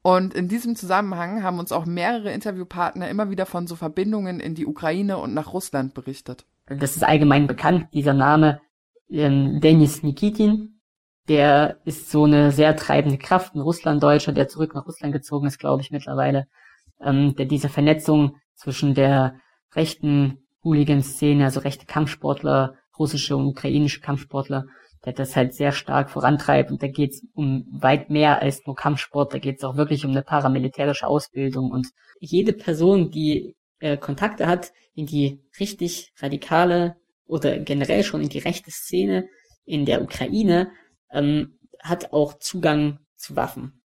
[0.02, 4.56] Und in diesem Zusammenhang haben uns auch mehrere Interviewpartner immer wieder von so Verbindungen in
[4.56, 6.46] die Ukraine und nach Russland berichtet.
[6.66, 8.60] Das ist allgemein bekannt, dieser Name
[9.08, 10.77] ähm, Denis Nikitin,
[11.28, 15.58] der ist so eine sehr treibende Kraft, ein Russlanddeutscher, der zurück nach Russland gezogen ist,
[15.58, 16.46] glaube ich, mittlerweile,
[17.00, 19.36] ähm, der diese Vernetzung zwischen der
[19.74, 24.64] rechten Hooligan-Szene, also rechte Kampfsportler, russische und ukrainische Kampfsportler,
[25.04, 26.70] der das halt sehr stark vorantreibt.
[26.70, 30.04] Und da geht es um weit mehr als nur Kampfsport, da geht es auch wirklich
[30.04, 31.70] um eine paramilitärische Ausbildung.
[31.70, 31.88] Und
[32.20, 38.38] jede Person, die äh, Kontakte hat in die richtig radikale oder generell schon in die
[38.38, 39.28] rechte Szene
[39.64, 40.72] in der Ukraine,
[41.12, 43.82] ähm, hat auch Zugang zu Waffen.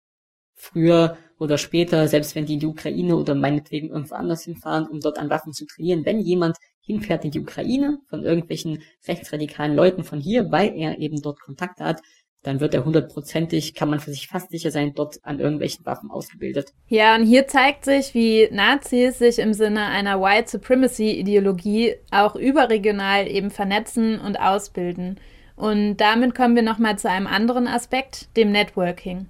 [0.54, 5.00] Früher oder später, selbst wenn die in die Ukraine oder meinetwegen irgendwo anders hinfahren, um
[5.00, 10.04] dort an Waffen zu trainieren, wenn jemand hinfährt in die Ukraine von irgendwelchen rechtsradikalen Leuten
[10.04, 12.00] von hier, weil er eben dort Kontakte hat,
[12.46, 16.12] dann wird er hundertprozentig, kann man für sich fast sicher sein, dort an irgendwelchen Waffen
[16.12, 16.72] ausgebildet.
[16.86, 23.28] Ja, und hier zeigt sich, wie Nazis sich im Sinne einer White Supremacy-Ideologie auch überregional
[23.28, 25.18] eben vernetzen und ausbilden.
[25.56, 29.26] Und damit kommen wir nochmal zu einem anderen Aspekt, dem Networking.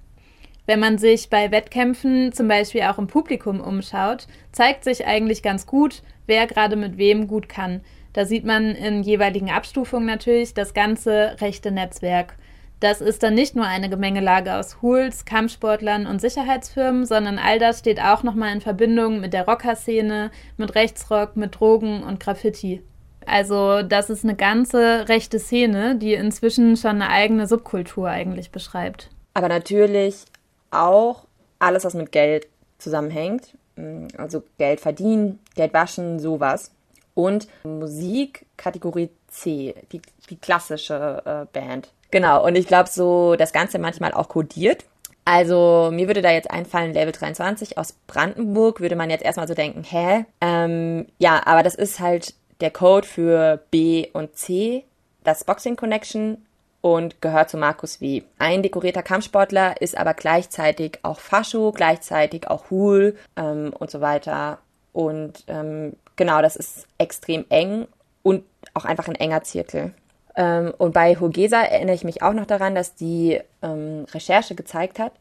[0.65, 5.65] Wenn man sich bei Wettkämpfen zum Beispiel auch im Publikum umschaut, zeigt sich eigentlich ganz
[5.65, 7.79] gut, wer gerade mit wem gut kann.
[8.11, 12.35] Da sieht man in jeweiligen Abstufungen natürlich das ganze rechte Netzwerk.
[12.79, 17.79] Das ist dann nicht nur eine Gemengelage aus Hools, Kampfsportlern und Sicherheitsfirmen, sondern all das
[17.79, 22.83] steht auch nochmal in Verbindung mit der Rockerszene, mit Rechtsrock, mit Drogen und Graffiti.
[23.27, 29.09] Also das ist eine ganze rechte Szene, die inzwischen schon eine eigene Subkultur eigentlich beschreibt.
[29.33, 30.23] Aber natürlich
[30.71, 31.25] auch
[31.59, 32.47] alles, was mit Geld
[32.77, 33.57] zusammenhängt.
[33.75, 36.71] Mm, also Geld verdienen, Geld waschen, sowas.
[37.13, 41.89] Und Musik, Kategorie C, die, die klassische äh, Band.
[42.11, 44.85] Genau, und ich glaube, so das Ganze manchmal auch kodiert.
[45.25, 49.53] Also mir würde da jetzt einfallen, Label 23 aus Brandenburg, würde man jetzt erstmal so
[49.53, 50.25] denken, hä?
[50.39, 54.83] Ähm, ja, aber das ist halt der Code für B und C,
[55.23, 56.45] das Boxing Connection
[56.81, 58.23] und gehört zu Markus W.
[58.39, 64.59] Ein dekorierter Kampfsportler ist aber gleichzeitig auch Fascho, gleichzeitig auch Hul ähm, und so weiter.
[64.93, 67.87] Und ähm, genau, das ist extrem eng
[68.23, 68.43] und
[68.73, 69.93] auch einfach ein enger Zirkel.
[70.35, 74.99] Ähm, und bei Hogesa erinnere ich mich auch noch daran, dass die ähm, Recherche gezeigt
[74.99, 75.11] hat,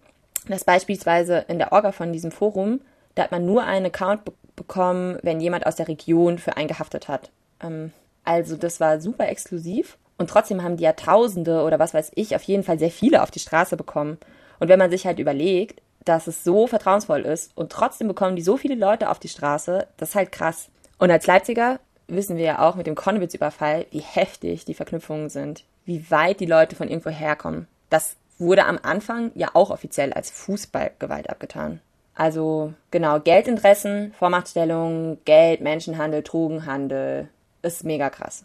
[0.49, 2.81] dass beispielsweise in der Orga von diesem Forum,
[3.15, 4.21] da hat man nur einen Account
[4.57, 7.31] bekommen, wenn jemand aus der Region für einen gehaftet hat.
[7.63, 7.93] Ähm,
[8.25, 12.35] also das war super exklusiv und trotzdem haben die ja Tausende oder was weiß ich,
[12.35, 14.19] auf jeden Fall sehr viele auf die Straße bekommen.
[14.59, 18.43] Und wenn man sich halt überlegt, dass es so vertrauensvoll ist und trotzdem bekommen die
[18.43, 20.69] so viele Leute auf die Straße, das ist halt krass.
[20.99, 21.79] Und als Leipziger
[22.09, 26.47] wissen wir ja auch mit dem Konnewitz-Überfall, wie heftig die Verknüpfungen sind, wie weit die
[26.47, 27.67] Leute von irgendwo herkommen.
[27.91, 31.81] Das wurde am Anfang ja auch offiziell als Fußballgewalt abgetan.
[32.17, 37.29] Also genau, Geldinteressen, Vormachtstellung, Geld, Menschenhandel, Drogenhandel,
[37.63, 38.45] ist mega krass.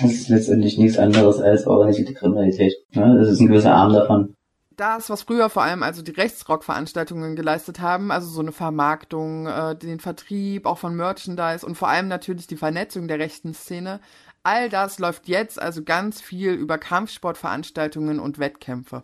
[0.00, 2.72] Das ist letztendlich nichts anderes als organisierte Kriminalität.
[2.92, 4.34] Ja, das ist ein gewisser Arm davon.
[4.74, 9.76] Das, was früher vor allem also die Rechtsrock-Veranstaltungen geleistet haben, also so eine Vermarktung, äh,
[9.76, 14.00] den Vertrieb auch von Merchandise und vor allem natürlich die Vernetzung der rechten Szene,
[14.42, 19.02] all das läuft jetzt also ganz viel über Kampfsportveranstaltungen und Wettkämpfe.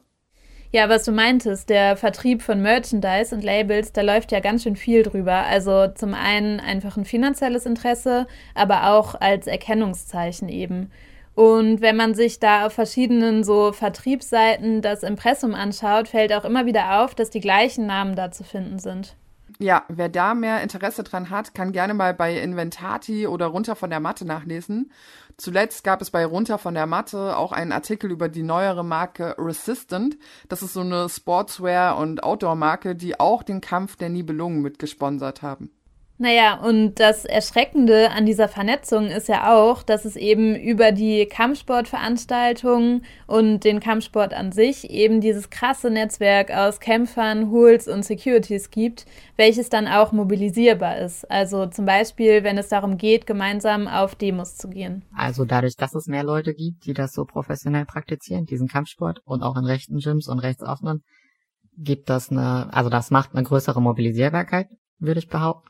[0.71, 4.77] Ja, was du meintest, der Vertrieb von Merchandise und Labels, da läuft ja ganz schön
[4.77, 5.45] viel drüber.
[5.47, 10.91] Also zum einen einfach ein finanzielles Interesse, aber auch als Erkennungszeichen eben.
[11.35, 16.67] Und wenn man sich da auf verschiedenen so Vertriebsseiten das Impressum anschaut, fällt auch immer
[16.67, 19.17] wieder auf, dass die gleichen Namen da zu finden sind.
[19.61, 23.91] Ja, wer da mehr Interesse dran hat, kann gerne mal bei Inventati oder runter von
[23.91, 24.93] der Matte nachlesen.
[25.37, 29.35] Zuletzt gab es bei runter von der Matte auch einen Artikel über die neuere Marke
[29.37, 30.17] Resistant.
[30.49, 35.71] Das ist so eine Sportswear- und Outdoor-Marke, die auch den Kampf der Nibelungen mitgesponsert haben.
[36.21, 41.27] Naja, und das Erschreckende an dieser Vernetzung ist ja auch, dass es eben über die
[41.27, 48.73] Kampfsportveranstaltungen und den Kampfsport an sich eben dieses krasse Netzwerk aus Kämpfern, Hools und Securities
[48.73, 49.07] gibt,
[49.37, 51.31] welches dann auch mobilisierbar ist.
[51.31, 55.05] Also zum Beispiel, wenn es darum geht, gemeinsam auf Demos zu gehen.
[55.15, 59.45] Also dadurch, dass es mehr Leute gibt, die das so professionell praktizieren, diesen Kampfsport und
[59.45, 61.05] auch in rechten Gyms und rechtsoffenen,
[61.77, 64.67] gibt das eine, also das macht eine größere Mobilisierbarkeit,
[64.99, 65.69] würde ich behaupten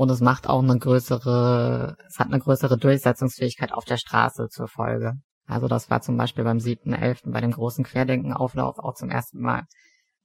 [0.00, 4.66] und es macht auch eine größere, es hat eine größere Durchsetzungsfähigkeit auf der Straße zur
[4.66, 5.20] Folge.
[5.46, 7.30] Also das war zum Beispiel beim 7.11.
[7.30, 9.64] bei dem großen Querdenkenauflauf auch zum ersten Mal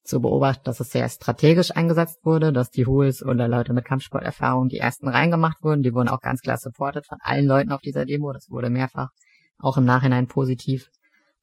[0.01, 4.69] zu beobachten, dass es sehr strategisch eingesetzt wurde, dass die Hools oder Leute mit Kampfsporterfahrung
[4.69, 5.84] die ersten reingemacht wurden.
[5.84, 8.32] Die wurden auch ganz klar supported von allen Leuten auf dieser Demo.
[8.32, 9.09] Das wurde mehrfach
[9.59, 10.88] auch im Nachhinein positiv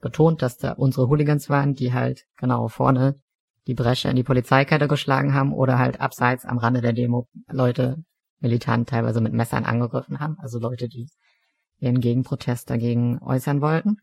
[0.00, 3.20] betont, dass da unsere Hooligans waren, die halt genau vorne
[3.66, 8.02] die Bresche in die Polizeikette geschlagen haben oder halt abseits am Rande der Demo Leute
[8.42, 11.08] militant teilweise mit Messern angegriffen haben, also Leute, die
[11.78, 13.96] ihren Gegenprotest dagegen äußern wollten.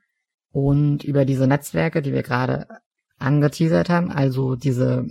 [0.52, 2.66] Und über diese Netzwerke, die wir gerade
[3.20, 5.06] angeteasert haben, also diese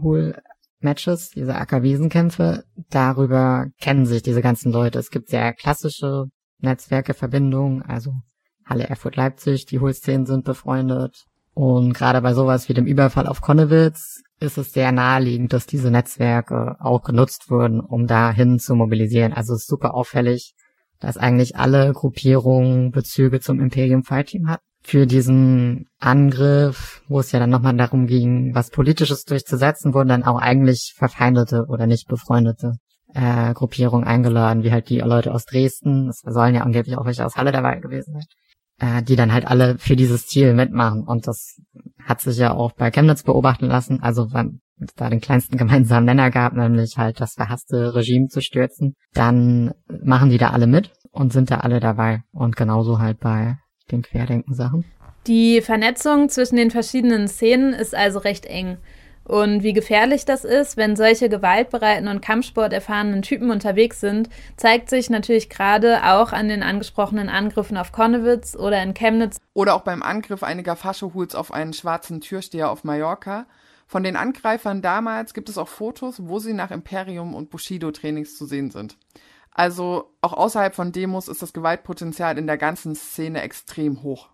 [0.00, 4.98] Hool-Matches, diese Ackerwiesenkämpfe, darüber kennen sich diese ganzen Leute.
[4.98, 6.26] Es gibt sehr klassische
[6.58, 8.12] Netzwerke, Verbindungen, also
[8.64, 11.24] Halle Erfurt Leipzig, die Hool-Szenen sind befreundet.
[11.54, 15.90] Und gerade bei sowas wie dem Überfall auf Konnewitz ist es sehr naheliegend, dass diese
[15.90, 19.32] Netzwerke auch genutzt wurden, um dahin zu mobilisieren.
[19.32, 20.54] Also es ist super auffällig,
[20.98, 24.64] dass eigentlich alle Gruppierungen Bezüge zum Imperium Fight Team hatten.
[24.82, 30.24] Für diesen Angriff, wo es ja dann nochmal darum ging, was Politisches durchzusetzen, wurden dann
[30.24, 32.72] auch eigentlich verfeindete oder nicht befreundete
[33.14, 36.08] äh, Gruppierungen eingeladen, wie halt die Leute aus Dresden.
[36.08, 38.24] Es sollen ja angeblich auch welche aus Halle dabei gewesen sein
[38.84, 41.04] äh, die dann halt alle für dieses Ziel mitmachen.
[41.04, 41.60] Und das
[42.04, 46.04] hat sich ja auch bei Chemnitz beobachten lassen, also wenn es da den kleinsten gemeinsamen
[46.04, 49.72] Nenner gab, nämlich halt das verhasste Regime zu stürzen, dann
[50.02, 52.22] machen die da alle mit und sind da alle dabei.
[52.32, 53.56] Und genauso halt bei
[53.90, 54.84] den Querdenken-Sachen.
[55.26, 58.76] Die Vernetzung zwischen den verschiedenen Szenen ist also recht eng.
[59.24, 64.90] Und wie gefährlich das ist, wenn solche gewaltbereiten und Kampfsport erfahrenen Typen unterwegs sind, zeigt
[64.90, 69.38] sich natürlich gerade auch an den angesprochenen Angriffen auf Konnewitz oder in Chemnitz.
[69.54, 73.46] Oder auch beim Angriff einiger Faschohuls auf einen schwarzen Türsteher auf Mallorca.
[73.86, 78.44] Von den Angreifern damals gibt es auch Fotos, wo sie nach Imperium und Bushido-Trainings zu
[78.44, 78.98] sehen sind.
[79.52, 84.28] Also auch außerhalb von Demos ist das Gewaltpotenzial in der ganzen Szene extrem hoch.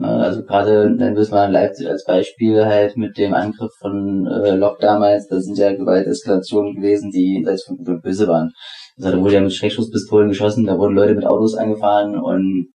[0.00, 4.80] Also gerade, dann wissen wir Leipzig als Beispiel halt mit dem Angriff von äh, Lok
[4.80, 8.52] damals, das sind ja Gewalteskalationen gewesen, die als von Gut und Böse waren.
[8.96, 12.72] Also da wurde ja mit Schreckschusspistolen geschossen, da wurden Leute mit Autos angefahren und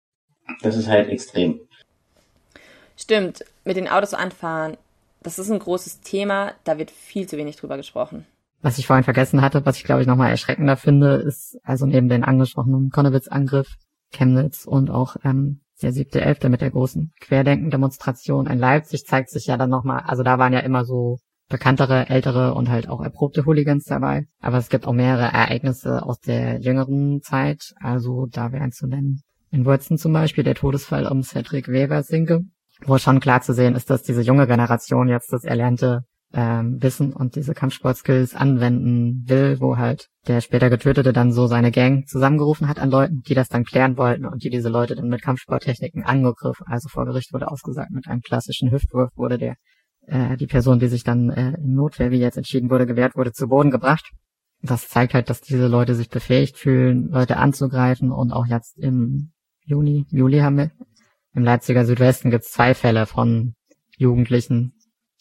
[0.62, 1.60] das ist halt extrem.
[2.96, 4.78] Stimmt, mit den Autos anfahren,
[5.24, 8.26] das ist ein großes Thema, da wird viel zu wenig drüber gesprochen.
[8.62, 12.10] Was ich vorhin vergessen hatte, was ich glaube ich nochmal erschreckender finde, ist also neben
[12.10, 13.70] den angesprochenen Konnewitz-Angriff,
[14.12, 19.48] Chemnitz und auch ähm, der siebte Elfte mit der großen Querdenken-Demonstration in Leipzig zeigt sich
[19.48, 21.20] ja dann nochmal, also da waren ja immer so
[21.50, 24.26] bekanntere, ältere und halt auch erprobte Hooligans dabei.
[24.42, 27.74] Aber es gibt auch mehrere Ereignisse aus der jüngeren Zeit.
[27.80, 29.22] Also da wären zu nennen
[29.52, 32.42] in Würzen zum Beispiel der Todesfall um Cedric Weber-Sinke,
[32.86, 36.04] wo schon klar zu sehen ist, dass diese junge Generation jetzt das erlernte
[36.34, 41.72] ähm, Wissen und diese Kampfsportskills anwenden will, wo halt der später Getötete dann so seine
[41.72, 45.08] Gang zusammengerufen hat an Leuten, die das dann klären wollten und die diese Leute dann
[45.08, 46.66] mit Kampfsporttechniken angegriffen.
[46.68, 49.56] Also vor Gericht wurde ausgesagt, mit einem klassischen Hüftwurf wurde der
[50.08, 53.32] äh, die Person, die sich dann äh, in Notwehr, wie jetzt entschieden wurde, gewehrt wurde,
[53.32, 54.10] zu Boden gebracht.
[54.62, 59.32] Das zeigt halt, dass diese Leute sich befähigt fühlen, Leute anzugreifen und auch jetzt im
[59.64, 60.72] Juni, Juli haben wir
[61.34, 63.54] im Leipziger Südwesten gibt es zwei Fälle von
[63.98, 64.74] Jugendlichen,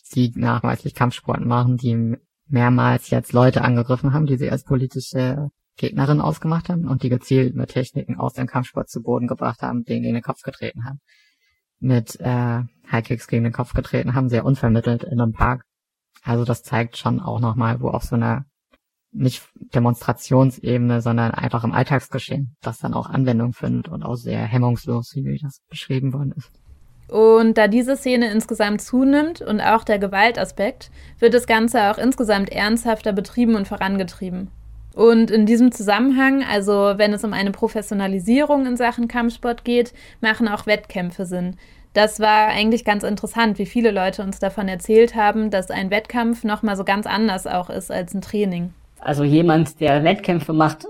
[0.08, 2.16] die nachweislich Kampfsport machen, die
[2.48, 7.54] mehrmals jetzt Leute angegriffen haben, die sie als politische Gegnerin ausgemacht haben und die gezielt
[7.54, 11.00] mit Techniken aus dem Kampfsport zu Boden gebracht haben, denen gegen den Kopf getreten haben.
[11.78, 15.64] Mit äh, Highkicks gegen den Kopf getreten haben, sehr unvermittelt in einem Park.
[16.22, 18.46] Also das zeigt schon auch nochmal, wo auf so einer
[19.12, 25.12] nicht Demonstrationsebene, sondern einfach im Alltagsgeschehen, das dann auch Anwendung findet und auch sehr hemmungslos,
[25.14, 26.50] wie das beschrieben worden ist.
[27.08, 32.50] Und da diese Szene insgesamt zunimmt und auch der Gewaltaspekt, wird das Ganze auch insgesamt
[32.50, 34.50] ernsthafter betrieben und vorangetrieben.
[34.94, 40.48] Und in diesem Zusammenhang, also wenn es um eine Professionalisierung in Sachen Kampfsport geht, machen
[40.48, 41.56] auch Wettkämpfe Sinn.
[41.92, 46.44] Das war eigentlich ganz interessant, wie viele Leute uns davon erzählt haben, dass ein Wettkampf
[46.44, 48.72] nochmal so ganz anders auch ist als ein Training.
[48.98, 50.86] Also jemand, der Wettkämpfe macht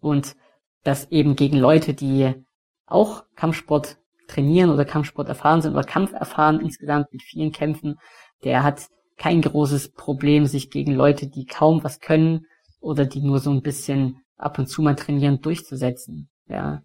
[0.00, 0.36] und
[0.82, 2.34] das eben gegen Leute, die
[2.86, 3.96] auch Kampfsport
[4.26, 7.96] trainieren oder Kampfsport erfahren sind oder Kampf erfahren insgesamt mit vielen Kämpfen,
[8.44, 12.46] der hat kein großes Problem, sich gegen Leute, die kaum was können
[12.80, 16.28] oder die nur so ein bisschen ab und zu mal trainieren, durchzusetzen.
[16.46, 16.82] Ja,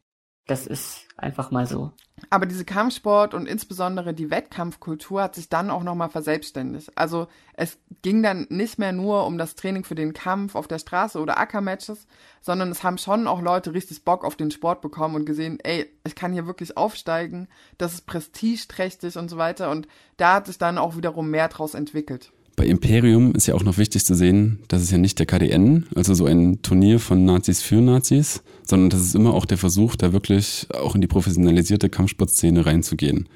[0.49, 1.91] das ist einfach mal so.
[2.29, 6.91] Aber diese Kampfsport und insbesondere die Wettkampfkultur hat sich dann auch nochmal verselbstständigt.
[6.97, 10.79] Also es ging dann nicht mehr nur um das Training für den Kampf auf der
[10.79, 12.07] Straße oder Ackermatches,
[12.41, 15.89] sondern es haben schon auch Leute richtig Bock auf den Sport bekommen und gesehen, ey,
[16.03, 17.47] ich kann hier wirklich aufsteigen,
[17.77, 19.71] das ist prestigeträchtig und so weiter.
[19.71, 19.87] Und
[20.17, 22.31] da hat sich dann auch wiederum mehr draus entwickelt.
[22.59, 25.85] Bei Imperium ist ja auch noch wichtig zu sehen, dass es ja nicht der KDN,
[25.95, 29.95] also so ein Turnier von Nazis für Nazis, sondern das ist immer auch der Versuch,
[29.95, 33.29] da wirklich auch in die professionalisierte Kampfsportszene reinzugehen.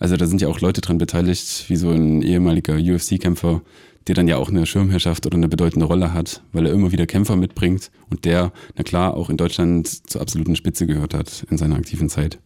[0.00, 3.62] Also da sind ja auch Leute dran beteiligt, wie so ein ehemaliger UFC-Kämpfer,
[4.08, 7.06] der dann ja auch eine Schirmherrschaft oder eine bedeutende Rolle hat, weil er immer wieder
[7.06, 11.58] Kämpfer mitbringt und der, na klar, auch in Deutschland zur absoluten Spitze gehört hat in
[11.58, 12.40] seiner aktiven Zeit.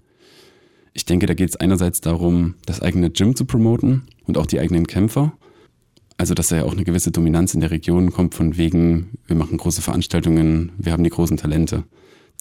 [0.93, 4.61] Ich denke, da geht es einerseits darum, das eigene Gym zu promoten und auch die
[4.61, 5.33] eigenen Kämpfer
[6.19, 9.37] also, dass da ja auch eine gewisse Dominanz in der Region kommt von wegen, wir
[9.37, 11.85] machen große Veranstaltungen, wir haben die großen Talente,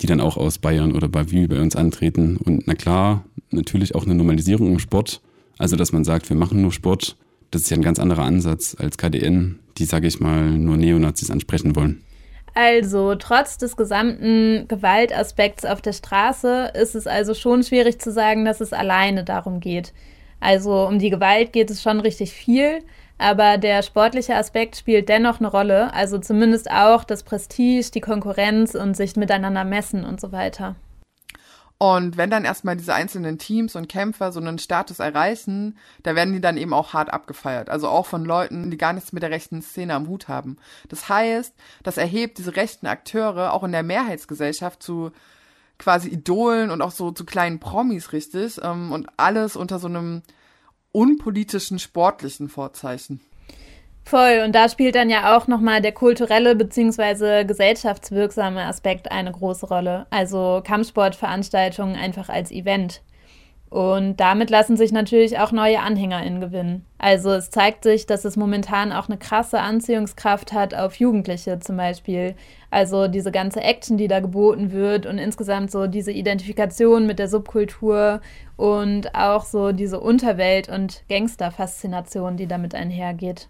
[0.01, 2.37] die dann auch aus Bayern oder Bavü bei uns antreten.
[2.37, 5.21] Und na klar, natürlich auch eine Normalisierung im Sport.
[5.59, 7.17] Also, dass man sagt, wir machen nur Sport.
[7.51, 11.29] Das ist ja ein ganz anderer Ansatz als KDN, die, sage ich mal, nur Neonazis
[11.29, 12.01] ansprechen wollen.
[12.55, 18.43] Also, trotz des gesamten Gewaltaspekts auf der Straße ist es also schon schwierig zu sagen,
[18.43, 19.93] dass es alleine darum geht.
[20.39, 22.79] Also um die Gewalt geht es schon richtig viel,
[23.17, 28.75] aber der sportliche Aspekt spielt dennoch eine Rolle, also zumindest auch das Prestige, die Konkurrenz
[28.75, 30.75] und sich miteinander messen und so weiter.
[31.79, 36.33] Und wenn dann erstmal diese einzelnen Teams und Kämpfer so einen Status erreichen, da werden
[36.33, 37.69] die dann eben auch hart abgefeiert.
[37.69, 40.57] Also auch von Leuten, die gar nichts mit der rechten Szene am Hut haben.
[40.89, 41.53] Das heißt,
[41.83, 45.11] das erhebt diese rechten Akteure auch in der Mehrheitsgesellschaft zu
[45.77, 48.59] quasi Idolen und auch so zu kleinen Promis richtig.
[48.63, 50.23] Ähm, und alles unter so einem
[50.97, 53.21] unpolitischen sportlichen Vorzeichen.
[54.03, 57.43] Voll, und da spielt dann ja auch nochmal der kulturelle bzw.
[57.43, 60.07] gesellschaftswirksame Aspekt eine große Rolle.
[60.09, 63.01] Also Kampfsportveranstaltungen einfach als Event.
[63.69, 66.85] Und damit lassen sich natürlich auch neue AnhängerInnen gewinnen.
[66.99, 71.75] Also es zeigt sich, dass es momentan auch eine krasse Anziehungskraft hat auf Jugendliche zum
[71.75, 72.35] Beispiel.
[72.71, 77.27] Also diese ganze Action, die da geboten wird und insgesamt so diese Identifikation mit der
[77.27, 78.21] Subkultur
[78.55, 83.49] und auch so diese Unterwelt- und Gangsterfaszination, die damit einhergeht.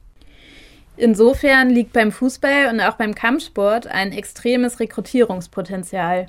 [0.98, 6.26] Insofern liegt beim Fußball und auch beim Kampfsport ein extremes Rekrutierungspotenzial.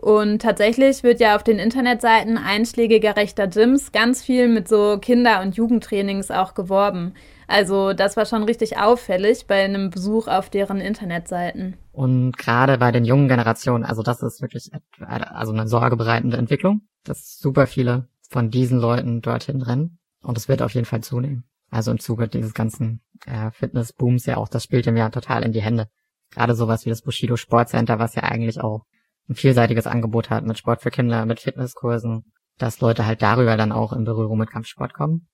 [0.00, 5.42] Und tatsächlich wird ja auf den Internetseiten einschlägiger rechter Gyms ganz viel mit so Kinder-
[5.42, 7.12] und Jugendtrainings auch geworben.
[7.46, 11.76] Also das war schon richtig auffällig bei einem Besuch auf deren Internetseiten.
[11.92, 14.70] Und gerade bei den jungen Generationen, also das ist wirklich
[15.00, 19.98] also eine sorgebereitende Entwicklung, dass super viele von diesen Leuten dorthin rennen.
[20.22, 21.44] Und es wird auf jeden Fall zunehmen.
[21.70, 25.52] Also im Zuge dieses ganzen äh, Fitnessbooms ja auch, das spielt ihm ja total in
[25.52, 25.88] die Hände.
[26.30, 28.86] Gerade sowas wie das Bushido Sportcenter, was ja eigentlich auch
[29.28, 33.72] ein vielseitiges Angebot hat mit Sport für Kinder, mit Fitnesskursen, dass Leute halt darüber dann
[33.72, 35.28] auch in Berührung mit Kampfsport kommen.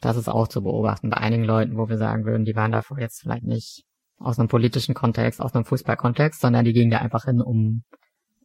[0.00, 2.98] Das ist auch zu beobachten bei einigen Leuten, wo wir sagen würden, die waren davor
[2.98, 3.84] jetzt vielleicht nicht
[4.18, 7.82] aus einem politischen Kontext, aus einem Fußballkontext, sondern die gingen da einfach hin, um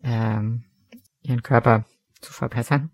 [0.03, 0.65] ähm,
[1.21, 1.85] ihren Körper
[2.21, 2.91] zu verbessern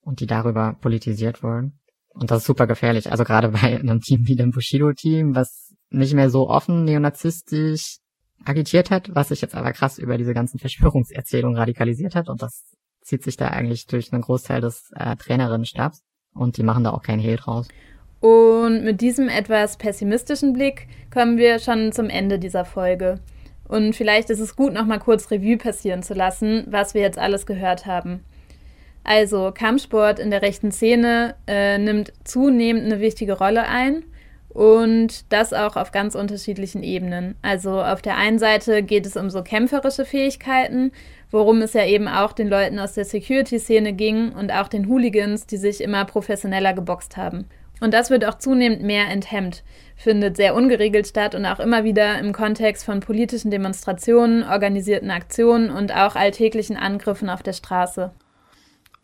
[0.00, 1.80] und die darüber politisiert wurden.
[2.08, 3.10] Und das ist super gefährlich.
[3.10, 7.98] Also gerade bei einem Team wie dem Bushido-Team, was nicht mehr so offen neonazistisch
[8.44, 12.28] agitiert hat, was sich jetzt aber krass über diese ganzen Verschwörungserzählungen radikalisiert hat.
[12.28, 12.64] Und das
[13.02, 16.02] zieht sich da eigentlich durch einen Großteil des äh, Trainerinnenstabs.
[16.34, 17.68] Und die machen da auch keinen Hehl draus.
[18.20, 23.20] Und mit diesem etwas pessimistischen Blick kommen wir schon zum Ende dieser Folge.
[23.68, 27.46] Und vielleicht ist es gut, nochmal kurz Revue passieren zu lassen, was wir jetzt alles
[27.46, 28.24] gehört haben.
[29.04, 34.04] Also Kampfsport in der rechten Szene äh, nimmt zunehmend eine wichtige Rolle ein
[34.54, 37.34] und das auch auf ganz unterschiedlichen Ebenen.
[37.42, 40.92] Also auf der einen Seite geht es um so kämpferische Fähigkeiten,
[41.30, 45.46] worum es ja eben auch den Leuten aus der Security-Szene ging und auch den Hooligans,
[45.46, 47.46] die sich immer professioneller geboxt haben.
[47.80, 49.64] Und das wird auch zunehmend mehr enthemmt,
[49.96, 55.70] findet sehr ungeregelt statt und auch immer wieder im Kontext von politischen Demonstrationen, organisierten Aktionen
[55.70, 58.12] und auch alltäglichen Angriffen auf der Straße.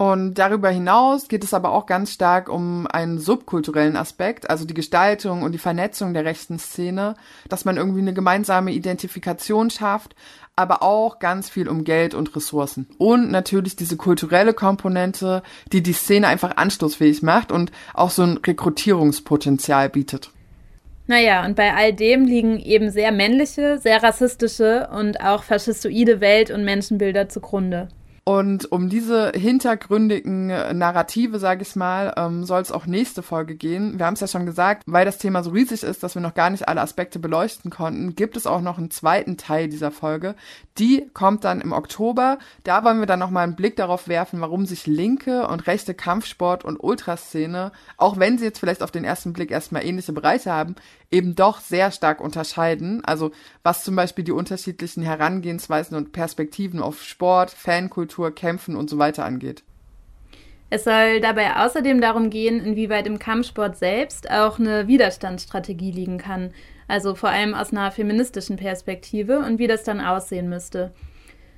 [0.01, 4.72] Und darüber hinaus geht es aber auch ganz stark um einen subkulturellen Aspekt, also die
[4.72, 7.16] Gestaltung und die Vernetzung der rechten Szene,
[7.51, 10.16] dass man irgendwie eine gemeinsame Identifikation schafft,
[10.57, 12.88] aber auch ganz viel um Geld und Ressourcen.
[12.96, 18.38] Und natürlich diese kulturelle Komponente, die die Szene einfach anstoßfähig macht und auch so ein
[18.38, 20.30] Rekrutierungspotenzial bietet.
[21.09, 26.51] Naja, und bei all dem liegen eben sehr männliche, sehr rassistische und auch faschistoide Welt-
[26.51, 27.88] und Menschenbilder zugrunde.
[28.25, 33.99] Und um diese hintergründigen Narrative, sage ich mal, ähm, soll es auch nächste Folge gehen.
[33.99, 36.35] Wir haben es ja schon gesagt, weil das Thema so riesig ist, dass wir noch
[36.35, 40.35] gar nicht alle Aspekte beleuchten konnten, gibt es auch noch einen zweiten Teil dieser Folge.
[40.79, 42.39] Die kommt dann im Oktober.
[42.62, 46.64] Da wollen wir dann nochmal einen Blick darauf werfen, warum sich linke und rechte Kampfsport
[46.64, 50.77] und Ultraszene, auch wenn sie jetzt vielleicht auf den ersten Blick erstmal ähnliche Bereiche haben,
[51.11, 53.05] eben doch sehr stark unterscheiden.
[53.05, 53.33] Also
[53.63, 59.25] was zum Beispiel die unterschiedlichen Herangehensweisen und Perspektiven auf Sport, Fankultur, Kämpfen und so weiter
[59.25, 59.63] angeht.
[60.73, 66.53] Es soll dabei außerdem darum gehen, inwieweit im Kampfsport selbst auch eine Widerstandsstrategie liegen kann,
[66.87, 70.93] also vor allem aus einer feministischen Perspektive und wie das dann aussehen müsste.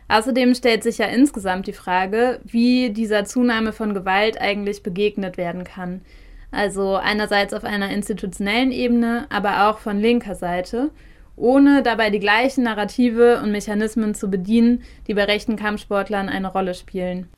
[0.08, 5.64] Außerdem stellt sich ja insgesamt die Frage, wie dieser Zunahme von Gewalt eigentlich begegnet werden
[5.64, 6.02] kann.
[6.52, 10.90] Also einerseits auf einer institutionellen Ebene, aber auch von linker Seite,
[11.34, 16.74] ohne dabei die gleichen Narrative und Mechanismen zu bedienen, die bei rechten Kampfsportlern eine Rolle
[16.74, 17.28] spielen.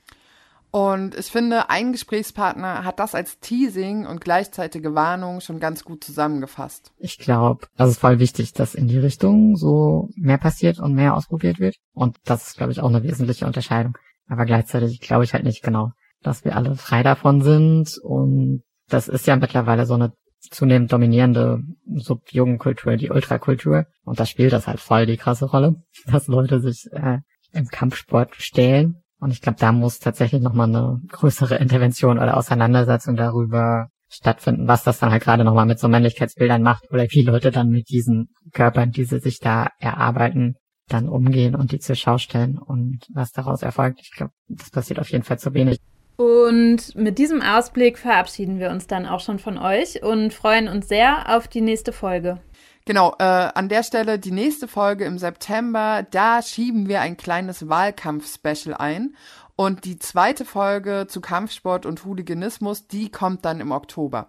[0.73, 6.03] Und ich finde, ein Gesprächspartner hat das als Teasing und gleichzeitige Warnung schon ganz gut
[6.03, 6.93] zusammengefasst.
[6.99, 11.15] Ich glaube, das ist voll wichtig, dass in die Richtung so mehr passiert und mehr
[11.15, 11.77] ausprobiert wird.
[11.93, 13.97] Und das ist, glaube ich, auch eine wesentliche Unterscheidung.
[14.29, 15.93] Aber gleichzeitig glaube ich halt nicht genau,
[16.23, 20.12] dass wir alle frei davon sind und das ist ja mittlerweile so eine
[20.51, 21.61] zunehmend dominierende
[21.95, 23.87] Subjugendkultur, die Ultrakultur.
[24.05, 25.76] Und da spielt das halt voll die krasse Rolle,
[26.07, 27.18] dass Leute sich äh,
[27.53, 29.03] im Kampfsport stehlen.
[29.18, 34.85] Und ich glaube, da muss tatsächlich nochmal eine größere Intervention oder Auseinandersetzung darüber stattfinden, was
[34.85, 38.28] das dann halt gerade nochmal mit so Männlichkeitsbildern macht oder wie Leute dann mit diesen
[38.53, 40.57] Körpern, die sie sich da erarbeiten,
[40.89, 44.01] dann umgehen und die zur Schau stellen und was daraus erfolgt.
[44.03, 45.78] Ich glaube, das passiert auf jeden Fall zu wenig.
[46.17, 50.89] Und mit diesem Ausblick verabschieden wir uns dann auch schon von euch und freuen uns
[50.89, 52.41] sehr auf die nächste Folge.
[52.87, 57.69] Genau, äh, an der Stelle die nächste Folge im September, da schieben wir ein kleines
[57.69, 59.17] Wahlkampf-Special ein.
[59.57, 64.29] Und die zweite Folge zu Kampfsport und Hooliganismus, die kommt dann im Oktober.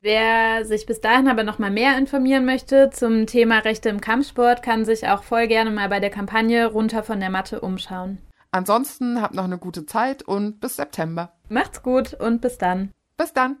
[0.00, 4.62] Wer sich bis dahin aber noch mal mehr informieren möchte zum Thema Rechte im Kampfsport,
[4.62, 8.18] kann sich auch voll gerne mal bei der Kampagne runter von der Matte umschauen.
[8.54, 11.32] Ansonsten habt noch eine gute Zeit und bis September.
[11.48, 12.92] Macht's gut und bis dann.
[13.16, 13.56] Bis dann.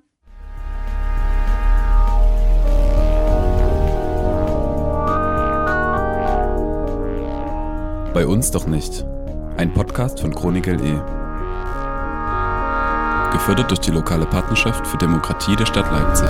[8.12, 9.06] Bei uns doch nicht.
[9.56, 11.02] Ein Podcast von Chronik LE.
[13.32, 16.28] Gefördert durch die lokale Partnerschaft für Demokratie der Stadt Leipzig.